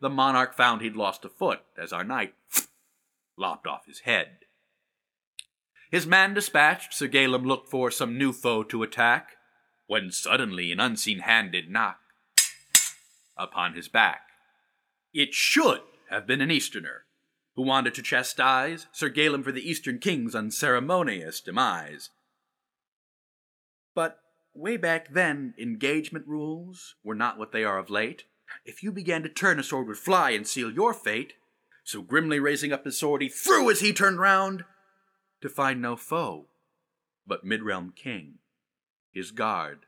The 0.00 0.08
monarch 0.08 0.54
found 0.54 0.80
he'd 0.80 0.96
lost 0.96 1.26
a 1.26 1.28
foot 1.28 1.60
as 1.76 1.92
our 1.92 2.04
knight 2.04 2.32
lopped 3.36 3.66
off 3.66 3.84
his 3.84 4.00
head. 4.00 4.41
His 5.92 6.06
man 6.06 6.32
dispatched, 6.32 6.94
Sir 6.94 7.06
Galem 7.06 7.44
looked 7.44 7.68
for 7.68 7.90
some 7.90 8.16
new 8.16 8.32
foe 8.32 8.62
to 8.62 8.82
attack, 8.82 9.36
when 9.86 10.10
suddenly 10.10 10.72
an 10.72 10.80
unseen 10.80 11.18
hand 11.18 11.52
did 11.52 11.68
knock 11.68 11.98
upon 13.36 13.74
his 13.74 13.88
back. 13.88 14.22
It 15.12 15.34
should 15.34 15.82
have 16.08 16.26
been 16.26 16.40
an 16.40 16.50
Easterner, 16.50 17.04
who 17.56 17.62
wanted 17.62 17.92
to 17.94 18.02
chastise 18.02 18.86
Sir 18.90 19.10
Galem 19.10 19.44
for 19.44 19.52
the 19.52 19.68
Eastern 19.68 19.98
King's 19.98 20.34
unceremonious 20.34 21.42
demise. 21.42 22.08
But 23.94 24.18
way 24.54 24.78
back 24.78 25.12
then, 25.12 25.52
engagement 25.58 26.26
rules 26.26 26.94
were 27.04 27.14
not 27.14 27.38
what 27.38 27.52
they 27.52 27.64
are 27.64 27.78
of 27.78 27.90
late. 27.90 28.24
If 28.64 28.82
you 28.82 28.92
began 28.92 29.22
to 29.24 29.28
turn, 29.28 29.60
a 29.60 29.62
sword 29.62 29.88
would 29.88 29.98
fly 29.98 30.30
and 30.30 30.46
seal 30.46 30.72
your 30.72 30.94
fate. 30.94 31.34
So 31.84 32.00
grimly 32.00 32.40
raising 32.40 32.72
up 32.72 32.86
his 32.86 32.96
sword, 32.96 33.20
he 33.20 33.28
threw 33.28 33.70
as 33.70 33.80
he 33.80 33.92
turned 33.92 34.20
round 34.20 34.64
to 35.42 35.48
find 35.48 35.82
no 35.82 35.96
foe, 35.96 36.46
but 37.26 37.44
Midrealm 37.44 37.94
King, 37.94 38.38
his 39.12 39.30
guard 39.30 39.80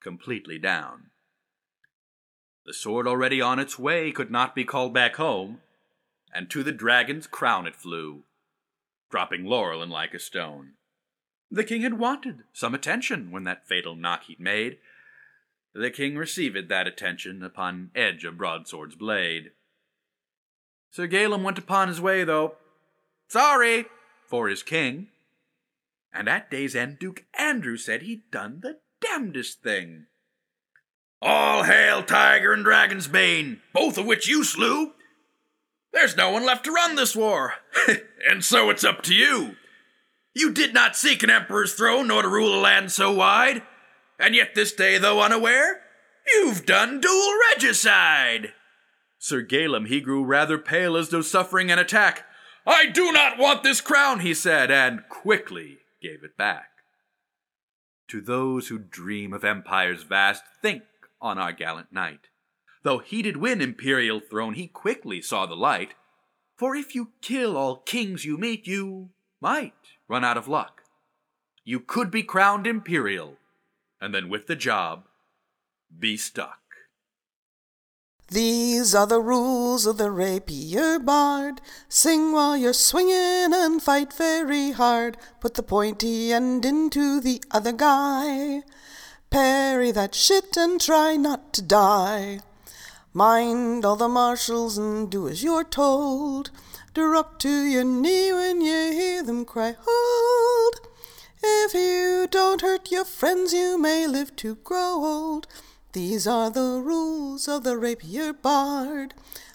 completely 0.00 0.58
down. 0.58 1.10
The 2.64 2.74
sword 2.74 3.06
already 3.06 3.40
on 3.40 3.58
its 3.58 3.78
way 3.78 4.10
could 4.10 4.30
not 4.30 4.54
be 4.54 4.64
called 4.64 4.92
back 4.92 5.16
home, 5.16 5.60
and 6.34 6.50
to 6.50 6.62
the 6.62 6.72
dragon's 6.72 7.26
crown 7.26 7.66
it 7.66 7.76
flew, 7.76 8.24
dropping 9.10 9.44
laurel 9.44 9.82
and 9.82 9.92
like 9.92 10.14
a 10.14 10.18
stone. 10.18 10.72
The 11.50 11.64
king 11.64 11.82
had 11.82 11.98
wanted 11.98 12.42
some 12.52 12.74
attention 12.74 13.30
when 13.30 13.44
that 13.44 13.68
fatal 13.68 13.94
knock 13.94 14.24
he'd 14.24 14.40
made. 14.40 14.78
The 15.74 15.90
king 15.90 16.16
received 16.16 16.68
that 16.68 16.86
attention 16.88 17.42
upon 17.42 17.90
edge 17.94 18.24
of 18.24 18.38
broadsword's 18.38 18.96
blade. 18.96 19.52
Sir 20.90 21.06
Galem 21.06 21.42
went 21.42 21.58
upon 21.58 21.88
his 21.88 22.00
way, 22.00 22.24
though. 22.24 22.56
Sorry 23.28 23.86
for 24.28 24.48
his 24.48 24.62
king. 24.62 25.08
And 26.12 26.28
at 26.28 26.50
day's 26.50 26.74
end, 26.74 26.98
Duke 26.98 27.24
Andrew 27.38 27.76
said 27.76 28.02
he'd 28.02 28.30
done 28.30 28.60
the 28.62 28.78
damnedest 29.00 29.62
thing. 29.62 30.06
All 31.20 31.64
hail 31.64 32.02
Tiger 32.02 32.52
and 32.52 32.64
Dragon's 32.64 33.08
Bane, 33.08 33.60
both 33.72 33.98
of 33.98 34.06
which 34.06 34.28
you 34.28 34.44
slew. 34.44 34.92
There's 35.92 36.16
no 36.16 36.30
one 36.30 36.44
left 36.44 36.64
to 36.64 36.72
run 36.72 36.94
this 36.94 37.16
war, 37.16 37.54
and 38.28 38.44
so 38.44 38.68
it's 38.68 38.84
up 38.84 39.02
to 39.04 39.14
you. 39.14 39.56
You 40.34 40.52
did 40.52 40.74
not 40.74 40.96
seek 40.96 41.22
an 41.22 41.30
emperor's 41.30 41.72
throne 41.72 42.08
nor 42.08 42.20
to 42.20 42.28
rule 42.28 42.54
a 42.54 42.60
land 42.60 42.92
so 42.92 43.12
wide, 43.12 43.62
and 44.18 44.34
yet 44.34 44.54
this 44.54 44.74
day, 44.74 44.98
though 44.98 45.22
unaware, 45.22 45.80
you've 46.30 46.66
done 46.66 47.00
dual 47.00 47.32
regicide. 47.50 48.52
Sir 49.18 49.42
Galem, 49.42 49.88
he 49.88 50.02
grew 50.02 50.22
rather 50.22 50.58
pale 50.58 50.96
as 50.96 51.08
though 51.08 51.22
suffering 51.22 51.70
an 51.70 51.78
attack. 51.78 52.25
I 52.66 52.86
do 52.86 53.12
not 53.12 53.38
want 53.38 53.62
this 53.62 53.80
crown, 53.80 54.20
he 54.20 54.34
said, 54.34 54.72
and 54.72 55.08
quickly 55.08 55.78
gave 56.02 56.24
it 56.24 56.36
back. 56.36 56.70
To 58.08 58.20
those 58.20 58.68
who 58.68 58.78
dream 58.78 59.32
of 59.32 59.44
empires 59.44 60.02
vast, 60.02 60.42
think 60.60 60.82
on 61.20 61.38
our 61.38 61.52
gallant 61.52 61.92
knight. 61.92 62.28
Though 62.82 62.98
he 62.98 63.22
did 63.22 63.36
win 63.36 63.60
imperial 63.60 64.20
throne, 64.20 64.54
he 64.54 64.66
quickly 64.66 65.22
saw 65.22 65.46
the 65.46 65.54
light. 65.54 65.94
For 66.56 66.74
if 66.74 66.94
you 66.94 67.12
kill 67.22 67.56
all 67.56 67.76
kings 67.76 68.24
you 68.24 68.36
meet, 68.36 68.66
you 68.66 69.10
might 69.40 69.74
run 70.08 70.24
out 70.24 70.36
of 70.36 70.48
luck. 70.48 70.82
You 71.64 71.80
could 71.80 72.10
be 72.10 72.22
crowned 72.22 72.66
imperial, 72.66 73.36
and 74.00 74.14
then 74.14 74.28
with 74.28 74.46
the 74.46 74.56
job, 74.56 75.04
be 75.96 76.16
stuck. 76.16 76.60
These 78.28 78.92
are 78.92 79.06
the 79.06 79.20
rules 79.20 79.86
of 79.86 79.98
the 79.98 80.10
rapier 80.10 80.98
bard. 80.98 81.60
Sing 81.88 82.32
while 82.32 82.56
you're 82.56 82.72
swinging 82.72 83.52
and 83.54 83.80
fight 83.80 84.12
very 84.12 84.72
hard. 84.72 85.16
Put 85.40 85.54
the 85.54 85.62
pointy 85.62 86.32
end 86.32 86.64
into 86.64 87.20
the 87.20 87.40
other 87.52 87.72
guy. 87.72 88.62
Parry 89.30 89.92
that 89.92 90.14
shit 90.14 90.56
and 90.56 90.80
try 90.80 91.16
not 91.16 91.52
to 91.52 91.62
die. 91.62 92.40
Mind 93.12 93.84
all 93.84 93.96
the 93.96 94.08
marshals 94.08 94.76
and 94.76 95.08
do 95.08 95.28
as 95.28 95.44
you're 95.44 95.64
told. 95.64 96.50
Drop 96.94 97.38
to 97.40 97.62
your 97.62 97.84
knee 97.84 98.32
when 98.32 98.60
you 98.60 98.92
hear 98.92 99.22
them 99.22 99.44
cry, 99.44 99.76
Hold! 99.78 100.80
If 101.42 101.74
you 101.74 102.26
don't 102.28 102.60
hurt 102.60 102.90
your 102.90 103.04
friends, 103.04 103.52
you 103.52 103.78
may 103.78 104.06
live 104.06 104.34
to 104.36 104.56
grow 104.56 105.04
old. 105.04 105.46
These 105.92 106.26
are 106.26 106.50
the 106.50 106.80
rules 106.84 107.48
of 107.48 107.64
the 107.64 107.76
rapier 107.76 108.32
bard. 108.32 109.14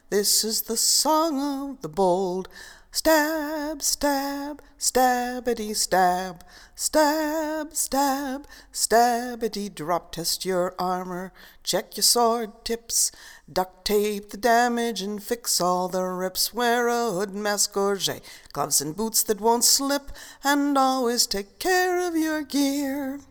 This 0.10 0.44
is 0.44 0.63
the 0.63 0.78
song 0.78 1.39
of 1.72 1.82
the 1.82 1.89
bold. 1.89 2.50
Stab, 2.94 3.82
stab, 3.82 4.62
stabbity 4.78 5.74
stab, 5.74 6.44
stab, 6.76 7.74
stab, 7.74 8.46
stabbity 8.74 9.74
drop. 9.74 10.12
Test 10.12 10.44
your 10.44 10.76
armor, 10.78 11.32
check 11.63 11.96
your 11.96 12.04
sword 12.04 12.65
tips, 12.65 13.10
duct 13.52 13.86
tape 13.86 14.32
the 14.32 14.38
damage 14.38 15.02
and 15.02 15.24
fix 15.24 15.62
all 15.62 15.88
the 15.88 16.04
rips. 16.04 16.54
Wear 16.54 16.89
a 16.89 17.12
hood, 17.12 17.34
mask, 17.34 17.72
gorget, 17.74 18.26
gloves 18.52 18.82
and 18.82 18.94
boots 18.94 19.24
that 19.24 19.39
won't 19.39 19.63
slip, 19.63 20.12
and 20.44 20.78
always 20.78 21.26
take 21.26 21.60
care 21.60 22.06
of 22.06 22.17
your 22.17 22.41
gear. 22.41 23.22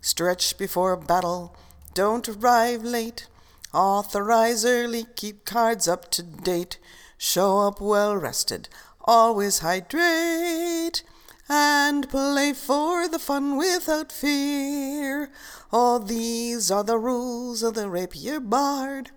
Stretch 0.00 0.56
before 0.56 0.96
battle, 0.96 1.56
don't 1.96 2.28
arrive 2.28 2.84
late. 2.84 3.26
Authorize 3.72 4.66
early, 4.66 5.06
keep 5.16 5.46
cards 5.46 5.88
up 5.88 6.10
to 6.10 6.22
date. 6.22 6.78
Show 7.16 7.60
up 7.60 7.80
well 7.80 8.14
rested, 8.14 8.68
always 9.00 9.60
hydrate, 9.60 11.02
and 11.48 12.06
play 12.10 12.52
for 12.52 13.08
the 13.08 13.18
fun 13.18 13.56
without 13.56 14.12
fear. 14.12 15.30
All 15.72 15.98
these 15.98 16.70
are 16.70 16.84
the 16.84 16.98
rules 16.98 17.62
of 17.62 17.72
the 17.72 17.88
rapier 17.88 18.40
bard. 18.40 19.10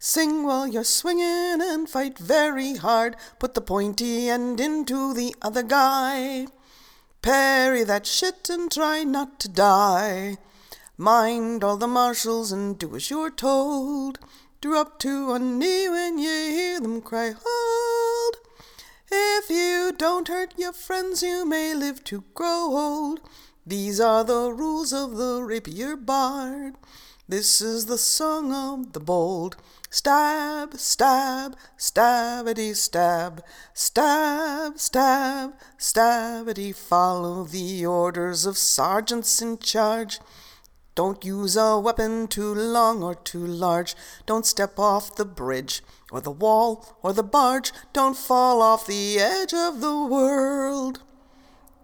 Sing 0.00 0.42
while 0.44 0.66
you're 0.66 0.82
swinging 0.82 1.62
and 1.62 1.88
fight 1.88 2.18
very 2.18 2.74
hard. 2.74 3.14
Put 3.38 3.54
the 3.54 3.60
pointy 3.60 4.28
end 4.28 4.58
into 4.58 5.14
the 5.14 5.36
other 5.40 5.62
guy. 5.62 6.48
Parry 7.22 7.84
that 7.84 8.06
shit 8.06 8.50
and 8.50 8.72
try 8.72 9.04
not 9.04 9.38
to 9.38 9.48
die. 9.48 10.38
Mind 10.96 11.64
all 11.64 11.76
the 11.76 11.88
marshals 11.88 12.52
and 12.52 12.78
do 12.78 12.94
as 12.94 13.10
you're 13.10 13.30
told. 13.30 14.20
Drop 14.60 15.00
to 15.00 15.32
a 15.32 15.40
knee 15.40 15.88
when 15.88 16.18
you 16.18 16.30
hear 16.30 16.78
them 16.78 17.02
cry, 17.02 17.34
Hold! 17.36 18.36
If 19.10 19.50
you 19.50 19.92
don't 19.96 20.28
hurt 20.28 20.54
your 20.56 20.72
friends, 20.72 21.20
you 21.20 21.44
may 21.44 21.74
live 21.74 22.04
to 22.04 22.22
grow 22.34 22.68
old. 22.70 23.20
These 23.66 23.98
are 23.98 24.22
the 24.22 24.52
rules 24.52 24.92
of 24.92 25.16
the 25.16 25.42
rapier 25.42 25.96
bard. 25.96 26.74
This 27.28 27.60
is 27.60 27.86
the 27.86 27.98
song 27.98 28.52
of 28.52 28.92
the 28.92 29.00
bold. 29.00 29.56
Stab, 29.90 30.74
stab, 30.74 31.56
stabbity 31.76 32.76
stab, 32.76 33.42
stab, 33.72 34.78
stab, 34.78 35.54
stabbity. 35.76 36.72
Follow 36.72 37.42
the 37.42 37.84
orders 37.84 38.46
of 38.46 38.56
sergeants 38.56 39.42
in 39.42 39.58
charge. 39.58 40.20
Don't 40.94 41.24
use 41.24 41.56
a 41.56 41.78
weapon 41.78 42.28
too 42.28 42.54
long 42.54 43.02
or 43.02 43.16
too 43.16 43.44
large. 43.44 43.96
Don't 44.26 44.46
step 44.46 44.78
off 44.78 45.16
the 45.16 45.24
bridge 45.24 45.82
or 46.12 46.20
the 46.20 46.30
wall 46.30 46.96
or 47.02 47.12
the 47.12 47.24
barge. 47.24 47.72
Don't 47.92 48.16
fall 48.16 48.62
off 48.62 48.86
the 48.86 49.18
edge 49.18 49.52
of 49.52 49.80
the 49.80 50.04
world. 50.04 51.00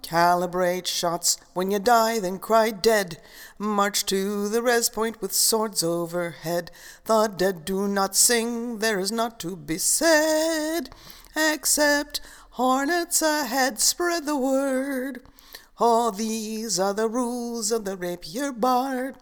Calibrate 0.02 0.86
shots 0.86 1.38
when 1.54 1.70
you 1.70 1.78
die, 1.78 2.20
then 2.20 2.38
cry 2.38 2.70
dead. 2.70 3.20
March 3.58 4.06
to 4.06 4.48
the 4.48 4.62
res 4.62 4.88
point 4.88 5.20
with 5.20 5.32
swords 5.32 5.82
overhead. 5.82 6.70
The 7.04 7.26
dead 7.26 7.64
do 7.64 7.88
not 7.88 8.16
sing, 8.16 8.78
there 8.78 9.00
is 9.00 9.12
not 9.12 9.40
to 9.40 9.56
be 9.56 9.78
said. 9.78 10.90
Except 11.36 12.20
hornets 12.50 13.22
ahead, 13.22 13.78
spread 13.80 14.24
the 14.24 14.36
word. 14.36 15.22
All 15.80 16.12
these 16.12 16.78
are 16.78 16.92
the 16.92 17.08
rules 17.08 17.72
of 17.72 17.86
the 17.86 17.96
rapier 17.96 18.52
bard. 18.52 19.16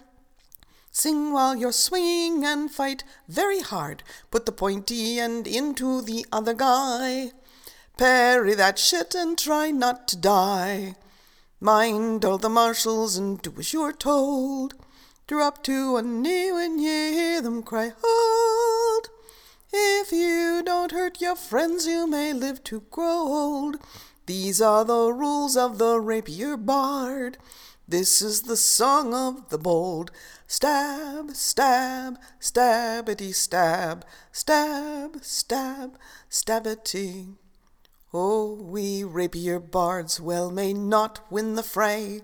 Sing 0.91 1.33
while 1.33 1.55
you're 1.55 1.71
swinging 1.71 2.45
and 2.45 2.69
fight 2.69 3.05
very 3.29 3.61
hard. 3.61 4.03
Put 4.33 4.45
the 4.45 4.51
pointy 4.51 5.21
end 5.21 5.47
into 5.47 6.03
the 6.03 6.27
other 6.33 6.55
guy. 6.55 7.31
Parry 7.97 8.55
that 8.55 8.77
shit 8.77 9.15
and 9.15 9.39
try 9.39 9.71
not 9.71 10.09
to 10.09 10.17
die. 10.17 10.97
Mind 11.61 12.25
all 12.25 12.39
the 12.39 12.49
marshals 12.49 13.17
and 13.17 13.41
do 13.41 13.55
as 13.57 13.73
you're 13.73 13.93
told. 13.93 14.75
Drop 15.29 15.63
to 15.63 15.97
a 15.97 16.03
knee 16.03 16.51
when 16.51 16.81
you 16.81 17.13
hear 17.13 17.41
them 17.41 17.63
cry, 17.63 17.93
Hold! 18.03 19.09
If 19.73 20.11
you 20.11 20.63
don't 20.65 20.93
hurt 20.93 21.21
your 21.21 21.37
friends, 21.37 21.87
you 21.87 22.07
may 22.09 22.33
live 22.33 22.65
to 22.65 22.81
grow 22.91 23.29
old. 23.29 23.77
These 24.29 24.61
are 24.61 24.85
the 24.85 25.11
rules 25.11 25.57
of 25.57 25.79
the 25.79 25.99
rapier 25.99 26.59
bard. 26.59 27.39
This 27.89 28.21
is 28.21 28.43
the 28.43 28.59
song 28.59 29.15
of 29.15 29.49
the 29.49 29.57
bold. 29.57 30.11
Stab, 30.47 31.35
stab, 31.35 32.19
stabbity 32.39 33.35
stab, 33.35 34.05
stab, 34.31 35.25
stab, 35.25 35.99
stabbity. 36.31 37.37
Oh, 38.13 38.53
we 38.53 39.03
rapier 39.03 39.59
bards 39.59 40.21
well 40.21 40.51
may 40.51 40.75
not 40.75 41.21
win 41.33 41.55
the 41.55 41.63
fray. 41.63 42.21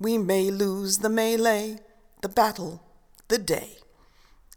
We 0.00 0.16
may 0.16 0.50
lose 0.50 1.00
the 1.00 1.10
melee, 1.10 1.80
the 2.22 2.30
battle, 2.30 2.82
the 3.28 3.36
day. 3.36 3.76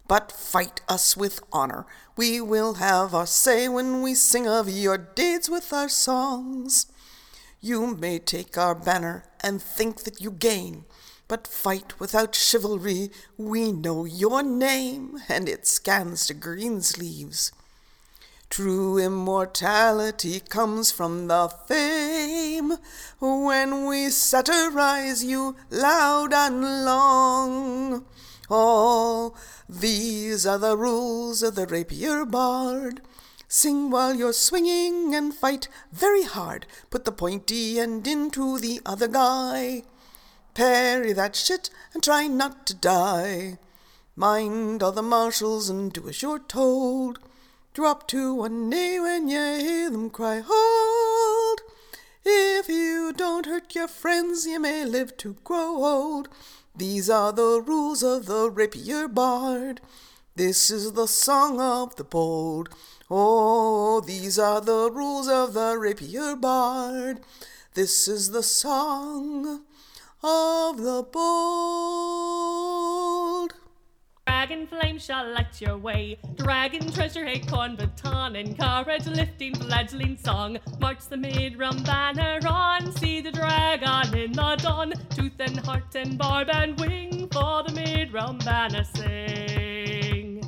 But 0.10 0.32
fight 0.32 0.82
us 0.90 1.16
with 1.16 1.40
honor. 1.54 1.86
We 2.18 2.42
will 2.42 2.74
have 2.76 3.14
our 3.14 3.28
say 3.28 3.70
when 3.70 4.02
we 4.02 4.16
sing 4.16 4.48
of 4.48 4.68
your 4.68 4.98
deeds 4.98 5.52
with 5.52 5.72
our 5.72 5.88
songs. 5.88 6.88
You 7.62 7.96
may 7.96 8.18
take 8.18 8.58
our 8.58 8.74
banner 8.74 9.26
and 9.42 9.62
think 9.62 10.06
that 10.06 10.20
you 10.20 10.32
gain, 10.32 10.86
but 11.28 11.46
fight 11.46 12.00
without 12.00 12.34
chivalry. 12.34 13.12
We 13.38 13.72
know 13.72 14.06
your 14.06 14.42
name, 14.42 15.20
and 15.30 15.48
it 15.48 15.68
scans 15.68 16.26
to 16.26 16.34
Greensleeves. 16.34 17.52
True 18.50 18.98
immortality 18.98 20.40
comes 20.40 20.92
from 20.92 21.28
the 21.28 21.50
fame 21.68 22.78
when 23.20 23.86
we 23.86 24.10
satirize 24.10 25.24
you 25.24 25.56
loud 25.70 26.34
and 26.34 26.64
long. 26.84 28.06
Oh, 28.50 29.36
these 29.68 30.48
are 30.48 30.58
the 30.58 30.76
rules 30.76 31.44
of 31.44 31.56
the 31.56 31.68
rapier 31.68 32.26
bard. 32.26 33.02
Sing 33.48 33.90
while 33.90 34.16
you're 34.16 34.34
swinging 34.34 35.14
and 35.14 35.34
fight 35.34 35.68
very 35.92 36.24
hard. 36.24 36.66
Put 36.90 37.06
the 37.06 37.12
pointy 37.12 37.80
end 37.80 38.08
into 38.08 38.58
the 38.58 38.82
other 38.86 39.08
guy. 39.08 39.84
Parry 40.54 41.14
that 41.14 41.36
shit 41.36 41.70
and 41.94 42.04
try 42.04 42.28
not 42.28 42.66
to 42.68 42.74
die. 42.74 43.60
Mind 44.16 44.84
all 44.84 44.92
the 44.92 45.02
marshals 45.02 45.70
and 45.70 45.94
do 45.94 46.10
as 46.10 46.22
you're 46.22 46.40
told. 46.40 47.20
Drop 47.74 48.08
to 48.10 48.34
one 48.34 48.68
knee 48.70 49.00
when 49.00 49.30
you 49.30 49.38
hear 49.38 49.90
them 49.90 50.10
cry, 50.10 50.42
Hold! 50.46 51.62
If 52.26 52.68
you 52.68 53.14
don't 53.14 53.46
hurt 53.46 53.74
your 53.76 53.88
friends, 53.88 54.46
you 54.46 54.60
may 54.60 54.86
live 54.86 55.16
to 55.18 55.38
grow 55.44 55.84
old. 55.86 56.30
These 56.80 57.10
are 57.10 57.34
the 57.34 57.62
rules 57.62 58.02
of 58.04 58.26
the 58.26 58.50
rapier 58.50 59.10
bard. 59.10 59.82
This 60.38 60.72
is 60.72 60.94
the 60.94 61.08
song 61.08 61.60
of 61.60 61.98
the 61.98 62.06
bold. 62.06 62.70
Oh, 63.12 64.00
these 64.00 64.40
are 64.40 64.62
the 64.62 64.90
rules 64.90 65.28
of 65.28 65.54
the 65.54 65.78
rapier 65.78 66.38
bard. 66.38 67.20
This 67.74 68.08
is 68.08 68.32
the 68.32 68.44
song 68.44 69.66
of 70.24 70.78
the 70.78 71.04
bold. 71.04 72.40
Dragon 74.30 74.68
flame 74.68 75.00
shall 75.00 75.28
light 75.34 75.60
your 75.60 75.76
way. 75.76 76.20
Dragon 76.36 76.92
treasure, 76.92 77.26
acorn, 77.26 77.76
baton, 77.76 78.36
and 78.36 78.56
courage 78.56 79.08
lifting, 79.08 79.56
fledgling 79.56 80.18
song. 80.18 80.60
March 80.80 81.00
the 81.10 81.18
mid-realm 81.18 81.82
banner 81.82 82.40
on. 82.48 82.92
See 82.98 83.22
the 83.22 83.32
dragon 83.32 84.16
in 84.16 84.32
the 84.32 84.56
dawn. 84.62 84.94
Tooth 85.16 85.40
and 85.40 85.60
heart 85.62 85.96
and 85.96 86.16
barb 86.16 86.50
and 86.54 86.80
wing 86.80 87.28
for 87.34 87.64
the 87.64 87.74
mid-realm 87.74 88.38
banner 88.38 88.84
sing. 88.84 90.44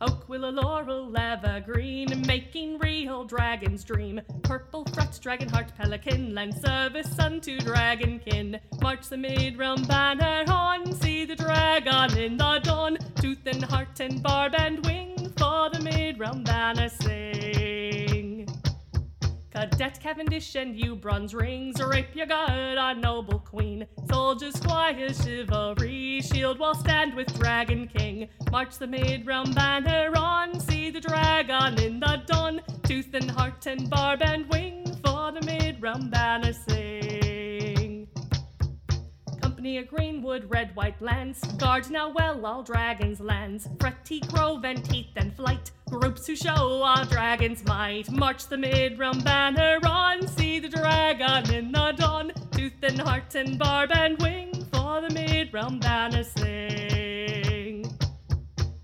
Oak, 0.00 0.28
willow, 0.28 0.50
laurel, 0.50 1.12
evergreen, 1.16 2.22
making 2.24 2.78
real 2.78 3.24
dragon's 3.24 3.82
dream. 3.82 4.20
Purple 4.42 4.84
fret, 4.94 5.18
dragon 5.20 5.48
heart, 5.48 5.72
pelican, 5.76 6.34
lend 6.36 6.54
service 6.54 7.18
unto 7.18 7.58
dragonkin. 7.58 8.60
March 8.80 9.08
the 9.08 9.16
mid-realm 9.16 9.82
banner 9.84 10.44
on, 10.48 10.92
see 10.92 11.24
the 11.24 11.34
dragon 11.34 12.16
in 12.16 12.36
the 12.36 12.47
and 13.48 13.64
heart 13.64 13.98
and 14.00 14.22
barb 14.22 14.54
and 14.56 14.84
wing, 14.84 15.32
for 15.38 15.70
the 15.70 15.80
mid-realm 15.82 16.44
banner 16.44 16.88
sing. 16.88 18.46
Cadet 19.50 19.98
Cavendish 20.00 20.54
and 20.54 20.78
you 20.78 20.94
bronze 20.94 21.34
rings, 21.34 21.82
rapier 21.82 22.26
guard, 22.26 22.78
our 22.78 22.94
noble 22.94 23.38
queen. 23.38 23.86
Soldiers, 24.10 24.54
squires, 24.54 25.24
chivalry, 25.24 26.20
shield 26.20 26.58
wall 26.58 26.74
stand 26.74 27.14
with 27.14 27.36
Dragon 27.38 27.88
King. 27.88 28.28
March 28.50 28.76
the 28.78 28.86
mid-realm 28.86 29.52
banner 29.52 30.12
on, 30.16 30.60
see 30.60 30.90
the 30.90 31.00
dragon 31.00 31.80
in 31.82 32.00
the 32.00 32.22
dawn. 32.26 32.60
Tooth 32.84 33.14
and 33.14 33.30
heart 33.30 33.66
and 33.66 33.88
barb 33.88 34.22
and 34.22 34.46
wing, 34.50 34.84
for 35.04 35.32
the 35.32 35.40
mid-realm 35.44 36.10
banner 36.10 36.52
sing. 36.52 37.37
Company 39.58 39.78
of 39.78 39.88
Greenwood, 39.88 40.48
red, 40.48 40.76
white 40.76 41.02
lands, 41.02 41.42
guards 41.54 41.90
now 41.90 42.10
well 42.10 42.46
all 42.46 42.62
dragons' 42.62 43.18
lands. 43.18 43.68
Fretty 43.80 44.20
grove 44.20 44.64
and 44.64 44.84
teeth 44.84 45.08
and 45.16 45.34
flight, 45.34 45.72
groups 45.90 46.28
who 46.28 46.36
show 46.36 46.80
our 46.84 47.04
dragons' 47.06 47.64
might. 47.64 48.08
March 48.08 48.46
the 48.46 48.56
mid-realm 48.56 49.18
banner 49.18 49.80
on, 49.84 50.28
see 50.28 50.60
the 50.60 50.68
dragon 50.68 51.52
in 51.52 51.72
the 51.72 51.90
dawn. 51.96 52.30
Tooth 52.52 52.80
and 52.84 53.00
heart 53.00 53.34
and 53.34 53.58
barb 53.58 53.90
and 53.92 54.16
wing, 54.22 54.64
for 54.72 55.00
the 55.00 55.10
mid-realm 55.12 55.80
banner 55.80 56.22
sing. 56.22 57.47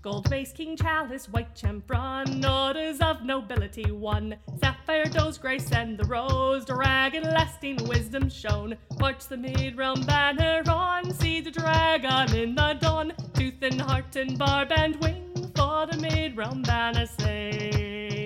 Gold 0.05 0.29
vase, 0.29 0.51
king 0.51 0.77
chalice, 0.77 1.27
white 1.27 1.55
champion, 1.55 2.45
orders 2.45 2.99
of 2.99 3.23
nobility 3.23 3.89
won. 3.89 4.35
Sapphire, 4.59 5.05
doze, 5.05 5.39
grace, 5.39 5.71
and 5.71 5.97
the 5.97 6.05
rose, 6.05 6.63
dragon 6.63 7.23
lasting 7.23 7.77
wisdom 7.87 8.29
shown. 8.29 8.77
March 8.99 9.25
the 9.25 9.35
mid-realm 9.35 10.03
banner 10.05 10.61
on, 10.69 11.11
see 11.11 11.41
the 11.41 11.49
dragon 11.49 12.35
in 12.35 12.53
the 12.53 12.77
dawn. 12.79 13.13
Tooth 13.33 13.63
and 13.63 13.81
heart 13.81 14.15
and 14.15 14.37
barb 14.37 14.71
and 14.73 14.95
wing, 14.97 15.23
for 15.55 15.87
the 15.87 15.97
mid-realm 15.99 16.61
banner 16.61 17.07
sing. 17.07 18.24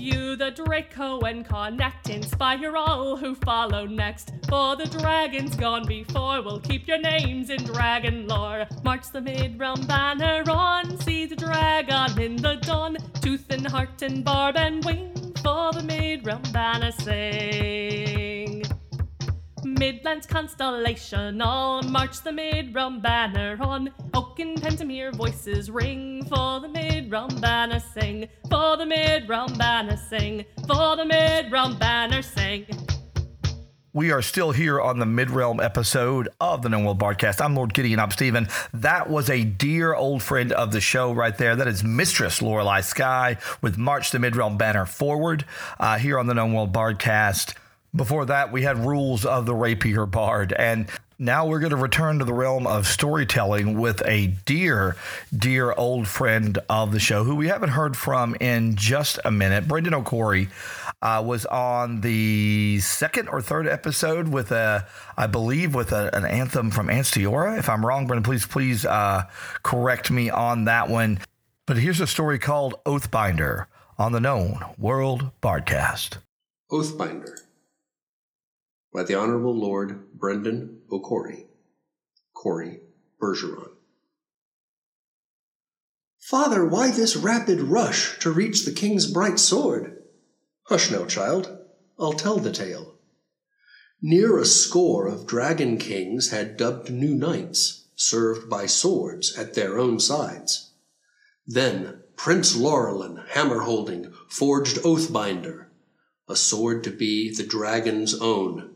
You, 0.00 0.34
the 0.34 0.50
Draco 0.50 1.20
and 1.20 1.46
connect. 1.46 2.08
inspire 2.08 2.74
all 2.74 3.18
who 3.18 3.34
follow 3.34 3.84
next. 3.84 4.32
For 4.48 4.74
the 4.74 4.86
dragons 4.86 5.54
gone 5.54 5.86
before 5.86 6.40
will 6.40 6.58
keep 6.58 6.88
your 6.88 6.98
names 6.98 7.50
in 7.50 7.62
dragon 7.64 8.26
lore. 8.26 8.66
March 8.82 9.12
the 9.12 9.20
mid-realm 9.20 9.86
banner 9.86 10.42
on, 10.50 10.96
see 11.02 11.26
the 11.26 11.36
dragon 11.36 12.18
in 12.18 12.36
the 12.36 12.54
dawn. 12.62 12.96
Tooth 13.20 13.44
and 13.50 13.66
heart 13.66 14.00
and 14.00 14.24
barb 14.24 14.56
and 14.56 14.82
wing, 14.86 15.34
for 15.42 15.70
the 15.72 15.82
mid-realm 15.82 16.42
banner 16.50 16.92
sing. 16.92 18.39
Midlands 19.80 20.26
constellation, 20.26 21.40
all 21.40 21.82
march 21.82 22.20
the 22.20 22.30
mid-realm 22.30 23.00
banner 23.00 23.56
on. 23.62 23.88
Oak 24.12 24.38
and 24.38 24.60
Pentamere 24.60 25.10
voices 25.14 25.70
ring, 25.70 26.22
for 26.26 26.60
the 26.60 26.68
mid-realm 26.68 27.40
banner 27.40 27.80
sing, 27.80 28.28
for 28.50 28.76
the 28.76 28.84
mid-realm 28.84 29.54
banner 29.54 29.96
sing, 29.96 30.44
for 30.68 30.96
the 30.96 31.04
mid-realm 31.06 31.78
banner 31.78 32.20
sing. 32.20 32.66
We 33.94 34.10
are 34.10 34.20
still 34.20 34.52
here 34.52 34.82
on 34.82 34.98
the 34.98 35.06
Mid 35.06 35.30
Realm 35.30 35.60
episode 35.60 36.28
of 36.42 36.60
the 36.60 36.68
Known 36.68 36.84
World 36.84 37.00
Bardcast. 37.00 37.42
I'm 37.42 37.56
Lord 37.56 37.72
Gideon 37.72 38.00
I'm 38.00 38.10
Stephen. 38.10 38.48
That 38.74 39.08
was 39.08 39.30
a 39.30 39.44
dear 39.44 39.94
old 39.94 40.22
friend 40.22 40.52
of 40.52 40.72
the 40.72 40.82
show 40.82 41.10
right 41.10 41.36
there. 41.38 41.56
That 41.56 41.68
is 41.68 41.82
Mistress 41.82 42.42
Lorelei 42.42 42.82
Skye 42.82 43.38
with 43.62 43.78
March 43.78 44.10
the 44.10 44.18
Mid 44.18 44.36
Realm 44.36 44.58
banner 44.58 44.84
forward 44.84 45.46
uh, 45.78 45.96
here 45.96 46.18
on 46.18 46.26
the 46.26 46.34
Known 46.34 46.52
World 46.52 46.74
Bardcast. 46.74 47.54
Before 47.94 48.24
that, 48.26 48.52
we 48.52 48.62
had 48.62 48.78
Rules 48.78 49.24
of 49.24 49.46
the 49.46 49.54
Rapier 49.54 50.06
Bard. 50.06 50.52
And 50.52 50.88
now 51.18 51.46
we're 51.46 51.58
going 51.58 51.70
to 51.70 51.76
return 51.76 52.20
to 52.20 52.24
the 52.24 52.32
realm 52.32 52.66
of 52.66 52.86
storytelling 52.86 53.78
with 53.78 54.00
a 54.06 54.28
dear, 54.46 54.96
dear 55.36 55.72
old 55.72 56.06
friend 56.06 56.58
of 56.68 56.92
the 56.92 57.00
show 57.00 57.24
who 57.24 57.34
we 57.34 57.48
haven't 57.48 57.70
heard 57.70 57.96
from 57.96 58.36
in 58.40 58.76
just 58.76 59.18
a 59.24 59.30
minute. 59.30 59.66
Brendan 59.66 59.92
O'Corrie 59.94 60.48
uh, 61.02 61.22
was 61.26 61.46
on 61.46 62.00
the 62.00 62.78
second 62.80 63.28
or 63.28 63.42
third 63.42 63.66
episode 63.66 64.28
with 64.28 64.52
a, 64.52 64.86
I 65.16 65.26
believe, 65.26 65.74
with 65.74 65.92
a, 65.92 66.14
an 66.16 66.24
anthem 66.24 66.70
from 66.70 66.86
Ansteorra. 66.86 67.58
If 67.58 67.68
I'm 67.68 67.84
wrong, 67.84 68.06
Brendan, 68.06 68.22
please, 68.22 68.46
please 68.46 68.86
uh, 68.86 69.24
correct 69.62 70.10
me 70.10 70.30
on 70.30 70.64
that 70.66 70.88
one. 70.88 71.18
But 71.66 71.76
here's 71.76 72.00
a 72.00 72.06
story 72.06 72.38
called 72.38 72.76
Oathbinder 72.86 73.66
on 73.98 74.12
the 74.12 74.20
Known 74.20 74.64
World 74.78 75.32
Bardcast. 75.42 76.18
Oathbinder 76.70 77.36
by 78.92 79.02
the 79.02 79.14
Honorable 79.14 79.56
Lord 79.56 80.12
Brendan 80.12 80.82
O'Corrie, 80.90 81.46
Corey 82.34 82.80
Bergeron. 83.20 83.70
Father, 86.18 86.64
why 86.64 86.90
this 86.90 87.16
rapid 87.16 87.60
rush 87.60 88.18
to 88.20 88.30
reach 88.30 88.64
the 88.64 88.72
king's 88.72 89.10
bright 89.10 89.38
sword? 89.38 90.02
Hush 90.64 90.90
now, 90.90 91.04
child, 91.04 91.58
I'll 91.98 92.12
tell 92.12 92.38
the 92.38 92.52
tale. 92.52 92.94
Near 94.02 94.38
a 94.38 94.46
score 94.46 95.06
of 95.06 95.26
dragon 95.26 95.76
kings 95.76 96.30
had 96.30 96.56
dubbed 96.56 96.90
new 96.90 97.14
knights, 97.14 97.88
served 97.96 98.48
by 98.48 98.66
swords 98.66 99.36
at 99.36 99.54
their 99.54 99.78
own 99.78 100.00
sides. 100.00 100.72
Then 101.46 102.02
Prince 102.16 102.56
Laurelin, 102.56 103.26
hammer 103.30 103.60
holding, 103.60 104.12
forged 104.28 104.76
Oathbinder, 104.78 105.66
a 106.28 106.36
sword 106.36 106.84
to 106.84 106.90
be 106.90 107.34
the 107.34 107.42
dragon's 107.42 108.14
own. 108.20 108.69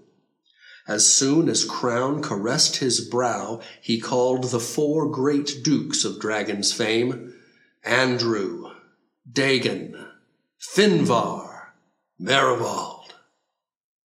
As 0.86 1.10
soon 1.10 1.48
as 1.48 1.64
crown 1.64 2.22
caressed 2.22 2.76
his 2.76 3.00
brow, 3.00 3.60
he 3.80 3.98
called 3.98 4.44
the 4.44 4.60
four 4.60 5.10
great 5.10 5.62
dukes 5.62 6.04
of 6.04 6.20
dragon's 6.20 6.72
fame 6.72 7.34
Andrew, 7.82 8.70
Dagon, 9.30 10.08
Finvar, 10.60 11.68
Marivald. 12.20 13.12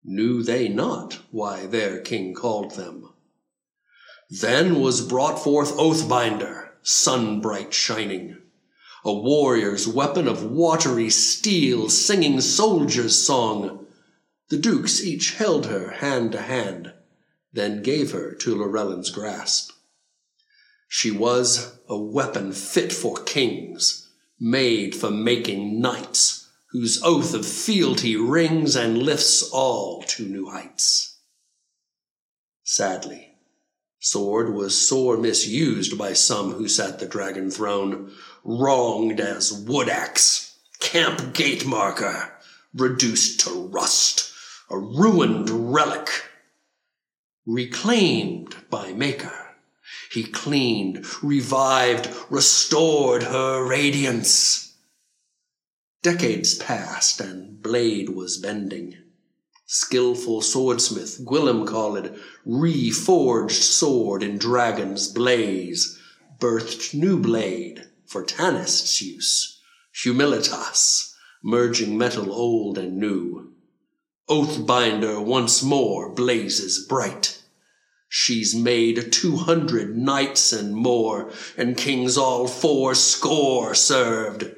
Knew 0.04 0.42
they 0.42 0.68
not 0.70 1.20
why 1.32 1.65
their 1.65 2.00
king 2.00 2.34
called 2.34 2.76
them. 2.76 3.10
Then 4.30 4.80
was 4.80 5.02
brought 5.02 5.44
forth 5.44 5.76
Oathbinder, 5.76 6.70
sun 6.82 7.42
bright 7.42 7.74
shining, 7.74 8.38
a 9.04 9.13
warrior's 9.13 9.88
weapon 9.88 10.28
of 10.28 10.44
watery 10.44 11.10
steel, 11.10 11.89
singing 11.89 12.39
soldier's 12.39 13.26
song. 13.26 13.79
The 14.50 14.58
dukes 14.58 15.04
each 15.04 15.36
held 15.36 15.68
her 15.68 15.92
hand 15.92 16.32
to 16.32 16.42
hand, 16.42 16.94
then 17.54 17.84
gave 17.84 18.12
her 18.12 18.34
to 18.34 18.56
Laurelin's 18.56 19.12
grasp. 19.12 19.74
She 20.88 21.12
was 21.12 21.78
a 21.88 21.96
weapon 21.96 22.52
fit 22.52 22.92
for 22.92 23.16
kings, 23.24 24.10
made 24.40 24.96
for 24.96 25.12
making 25.12 25.80
knights, 25.80 26.48
whose 26.72 27.00
oath 27.04 27.36
of 27.36 27.46
fealty 27.46 28.16
rings 28.16 28.76
and 28.76 28.98
lifts 28.98 29.44
all 29.52 30.02
to 30.04 30.26
new 30.26 30.50
heights. 30.50 31.18
Sadly, 32.64 33.36
sword 34.00 34.54
was 34.54 34.76
sore 34.76 35.18
misused 35.18 35.96
by 35.96 36.14
some 36.14 36.54
who 36.54 36.68
sat 36.68 36.98
the 36.98 37.06
dragon 37.06 37.52
throne, 37.52 38.12
wronged 38.44 39.20
as 39.20 39.54
wood 39.54 39.90
axe, 39.90 40.58
camp 40.80 41.36
gate 41.36 41.68
marker, 41.68 42.34
reduced 42.74 43.42
to 43.42 43.68
rust, 43.68 44.32
a 44.69 44.77
ruined 44.77 45.49
relic, 45.49 46.10
reclaimed 47.45 48.55
by 48.69 48.93
Maker. 48.93 49.55
He 50.12 50.23
cleaned, 50.23 51.05
revived, 51.23 52.10
restored 52.29 53.23
her 53.23 53.63
radiance. 53.63 54.76
Decades 56.03 56.55
passed, 56.55 57.20
and 57.20 57.61
blade 57.61 58.09
was 58.09 58.38
bending. 58.38 58.95
Skilful 59.65 60.41
swordsmith 60.41 61.22
Gwillem 61.26 61.65
called, 61.65 62.17
reforged 62.45 63.61
sword 63.61 64.24
in 64.24 64.38
dragon's 64.38 65.07
blaze, 65.07 65.99
birthed 66.39 66.93
new 66.93 67.20
blade 67.20 67.86
for 68.05 68.24
Tanist's 68.24 69.01
use, 69.01 69.61
humilitas, 69.93 71.13
merging 71.43 71.97
metal 71.97 72.32
old 72.32 72.78
and 72.78 72.97
new. 72.97 73.53
Oathbinder 74.30 75.23
once 75.23 75.63
more 75.63 76.13
blazes 76.13 76.86
bright. 76.86 77.41
She's 78.07 78.55
made 78.55 79.11
two 79.11 79.38
hundred 79.38 79.97
knights 79.97 80.53
and 80.53 80.75
more, 80.75 81.32
and 81.57 81.75
kings 81.75 82.17
all 82.17 82.47
four 82.47 82.93
score 82.93 83.73
served. 83.73 84.51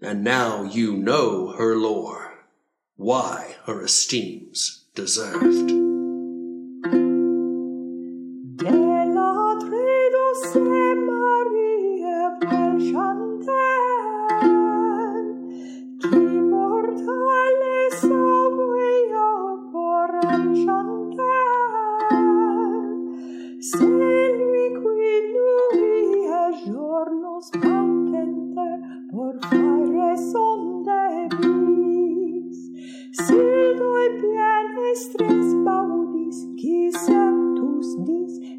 And 0.00 0.24
now 0.24 0.62
you 0.62 0.96
know 0.96 1.52
her 1.52 1.76
lore, 1.76 2.38
why 2.96 3.56
her 3.66 3.82
esteem's 3.82 4.84
deserved. 4.94 5.81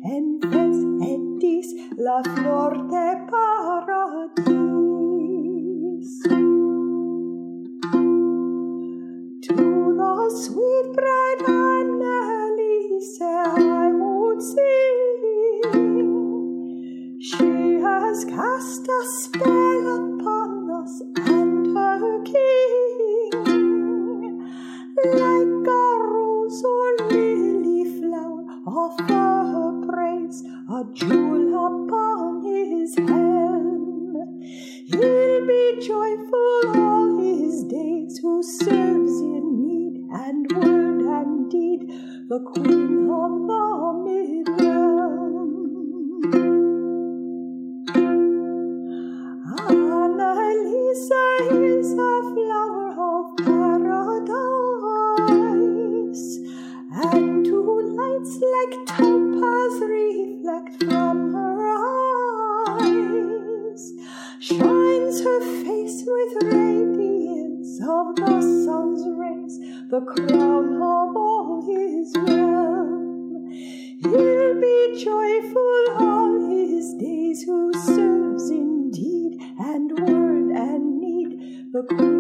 en 0.04 0.26
fest 0.44 1.04
etis 1.08 1.70
la 1.98 2.20
flor 2.24 2.83
you. 81.92 82.13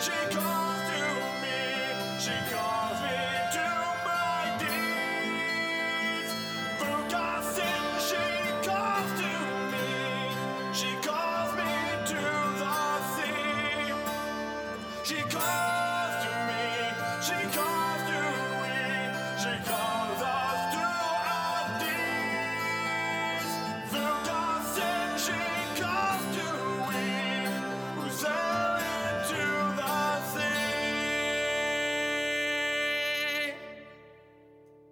Jacob. 0.00 0.47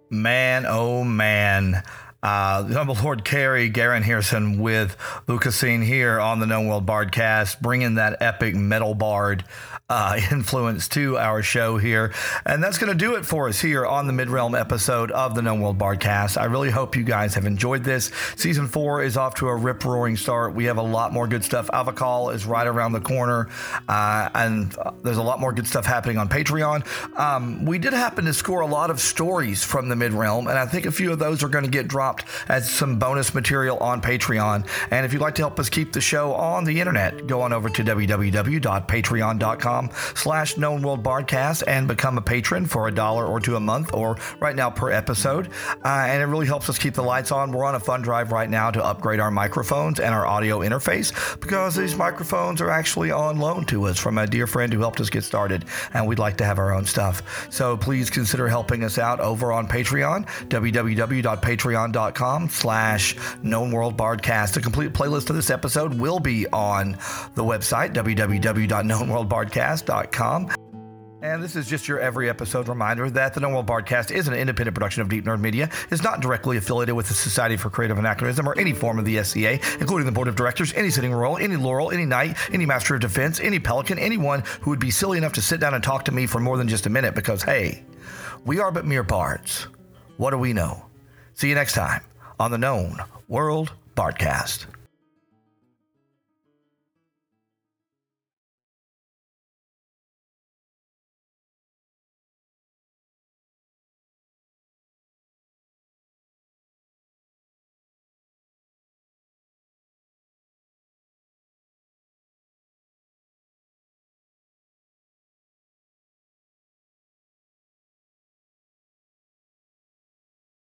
Man, 0.09 0.65
oh 0.67 1.03
man. 1.03 1.83
Uh, 2.23 2.63
the 2.63 2.73
humble 2.73 2.95
Lord 3.03 3.23
Kari, 3.23 3.69
Garen 3.69 4.03
Harrison 4.03 4.59
with 4.59 4.97
Vukasin 5.27 5.83
here 5.83 6.19
on 6.19 6.39
the 6.39 6.45
Known 6.45 6.67
World 6.67 6.85
Bardcast, 6.85 7.61
bringing 7.61 7.95
that 7.95 8.21
epic 8.21 8.55
metal 8.55 8.95
bard 8.95 9.43
uh, 9.89 10.19
influence 10.31 10.87
to 10.89 11.17
our 11.17 11.41
show 11.41 11.77
here. 11.77 12.13
And 12.45 12.63
that's 12.63 12.77
going 12.77 12.91
to 12.91 12.97
do 12.97 13.15
it 13.15 13.25
for 13.25 13.47
us 13.47 13.59
here 13.59 13.85
on 13.85 14.07
the 14.07 14.13
Mid 14.13 14.29
Realm 14.29 14.55
episode 14.55 15.11
of 15.11 15.35
the 15.35 15.41
Known 15.41 15.61
World 15.61 15.77
Bardcast. 15.77 16.37
I 16.37 16.45
really 16.45 16.69
hope 16.69 16.95
you 16.95 17.03
guys 17.03 17.35
have 17.35 17.45
enjoyed 17.45 17.83
this. 17.83 18.11
Season 18.35 18.67
four 18.67 19.01
is 19.01 19.17
off 19.17 19.35
to 19.35 19.47
a 19.47 19.55
rip 19.55 19.85
roaring 19.85 20.17
start. 20.17 20.53
We 20.53 20.65
have 20.65 20.77
a 20.77 20.81
lot 20.81 21.13
more 21.13 21.27
good 21.27 21.43
stuff. 21.43 21.67
Avacal 21.67 22.33
is 22.33 22.45
right 22.45 22.67
around 22.67 22.91
the 22.93 22.99
corner, 22.99 23.47
uh, 23.87 24.29
and 24.33 24.75
there's 25.03 25.17
a 25.17 25.23
lot 25.23 25.39
more 25.39 25.53
good 25.53 25.67
stuff 25.67 25.85
happening 25.85 26.17
on 26.17 26.27
Patreon. 26.27 26.85
Um, 27.17 27.65
we 27.65 27.79
did 27.79 27.93
happen 27.93 28.25
to 28.25 28.33
score 28.33 28.61
a 28.61 28.67
lot 28.67 28.89
of 28.89 28.99
stories 28.99 29.63
from 29.63 29.89
the 29.89 29.95
Mid 29.95 30.13
Realm, 30.13 30.47
and 30.47 30.57
I 30.57 30.65
think 30.65 30.85
a 30.85 30.91
few 30.91 31.11
of 31.11 31.19
those 31.19 31.43
are 31.43 31.49
going 31.49 31.63
to 31.63 31.69
get 31.69 31.87
dropped 31.87 32.25
as 32.49 32.69
some 32.69 32.99
bonus 32.99 33.33
material 33.33 33.77
on 33.77 34.01
Patreon. 34.01 34.67
And 34.91 35.05
if 35.05 35.13
you'd 35.13 35.21
like 35.21 35.35
to 35.35 35.41
help 35.43 35.59
us 35.59 35.69
keep 35.69 35.93
the 35.93 36.01
show 36.01 36.33
on 36.33 36.63
the 36.65 36.79
internet, 36.79 37.27
go 37.27 37.41
on 37.41 37.53
over 37.53 37.69
to 37.69 37.83
www.patreon.com 37.83 39.76
slash 40.15 40.57
known 40.57 40.81
world 40.81 41.03
bardcast 41.03 41.63
and 41.67 41.87
become 41.87 42.17
a 42.17 42.21
patron 42.21 42.65
for 42.65 42.87
a 42.87 42.91
dollar 42.91 43.25
or 43.25 43.39
two 43.39 43.55
a 43.55 43.59
month 43.59 43.93
or 43.93 44.17
right 44.39 44.55
now 44.55 44.69
per 44.69 44.91
episode. 44.91 45.49
Uh, 45.83 46.05
and 46.07 46.21
it 46.21 46.25
really 46.25 46.47
helps 46.47 46.69
us 46.69 46.77
keep 46.77 46.93
the 46.93 47.03
lights 47.03 47.31
on. 47.31 47.51
We're 47.51 47.65
on 47.65 47.75
a 47.75 47.79
fund 47.79 48.03
drive 48.03 48.31
right 48.31 48.49
now 48.49 48.71
to 48.71 48.83
upgrade 48.83 49.19
our 49.19 49.31
microphones 49.31 49.99
and 49.99 50.13
our 50.13 50.25
audio 50.25 50.59
interface 50.59 51.39
because 51.39 51.75
these 51.75 51.95
microphones 51.95 52.61
are 52.61 52.69
actually 52.69 53.11
on 53.11 53.39
loan 53.39 53.65
to 53.65 53.85
us 53.85 53.99
from 53.99 54.17
a 54.17 54.27
dear 54.27 54.47
friend 54.47 54.73
who 54.73 54.79
helped 54.79 54.99
us 54.99 55.09
get 55.09 55.23
started. 55.23 55.65
And 55.93 56.07
we'd 56.07 56.19
like 56.19 56.37
to 56.37 56.45
have 56.45 56.59
our 56.59 56.73
own 56.73 56.85
stuff. 56.85 57.47
So 57.51 57.77
please 57.77 58.09
consider 58.09 58.47
helping 58.47 58.83
us 58.83 58.97
out 58.97 59.19
over 59.19 59.51
on 59.51 59.67
Patreon, 59.67 60.27
www.patreon.com 60.49 62.49
slash 62.49 63.15
known 63.43 63.71
world 63.71 63.97
bardcast. 63.97 64.57
A 64.57 64.61
complete 64.61 64.93
playlist 64.93 65.29
of 65.29 65.35
this 65.35 65.49
episode 65.49 65.93
will 65.93 66.19
be 66.19 66.47
on 66.47 66.93
the 67.35 67.43
website, 67.43 67.93
And 71.21 71.43
this 71.43 71.55
is 71.55 71.67
just 71.67 71.87
your 71.87 71.99
every 71.99 72.29
episode 72.29 72.67
reminder 72.67 73.09
that 73.09 73.33
the 73.33 73.41
World 73.41 73.65
Bardcast 73.65 74.11
is 74.11 74.27
an 74.27 74.35
independent 74.35 74.75
production 74.75 75.01
of 75.01 75.09
Deep 75.09 75.25
Nerd 75.25 75.41
Media, 75.41 75.69
is 75.89 76.03
not 76.03 76.21
directly 76.21 76.57
affiliated 76.57 76.95
with 76.95 77.07
the 77.07 77.15
Society 77.15 77.57
for 77.57 77.71
Creative 77.71 77.97
Anachronism 77.97 78.47
or 78.47 78.57
any 78.57 78.71
form 78.71 78.99
of 78.99 79.05
the 79.05 79.21
SCA, 79.23 79.59
including 79.79 80.05
the 80.05 80.11
board 80.11 80.27
of 80.27 80.35
directors, 80.35 80.73
any 80.73 80.91
sitting 80.91 81.11
royal, 81.11 81.37
any 81.37 81.55
laurel, 81.55 81.91
any 81.91 82.05
knight, 82.05 82.37
any 82.53 82.67
master 82.67 82.95
of 82.95 83.01
defense, 83.01 83.39
any 83.39 83.59
pelican, 83.59 83.97
anyone 83.97 84.43
who 84.61 84.69
would 84.69 84.79
be 84.79 84.91
silly 84.91 85.17
enough 85.17 85.33
to 85.33 85.41
sit 85.41 85.59
down 85.59 85.73
and 85.73 85.83
talk 85.83 86.05
to 86.05 86.11
me 86.11 86.27
for 86.27 86.39
more 86.39 86.55
than 86.55 86.67
just 86.67 86.85
a 86.85 86.89
minute 86.89 87.15
because, 87.15 87.41
hey, 87.41 87.83
we 88.45 88.59
are 88.59 88.71
but 88.71 88.85
mere 88.85 89.03
bards. 89.03 89.67
What 90.17 90.31
do 90.31 90.37
we 90.37 90.53
know? 90.53 90.85
See 91.33 91.49
you 91.49 91.55
next 91.55 91.73
time 91.73 92.03
on 92.39 92.51
the 92.51 92.57
Known 92.57 92.99
World 93.27 93.73
Bardcast. 93.95 94.67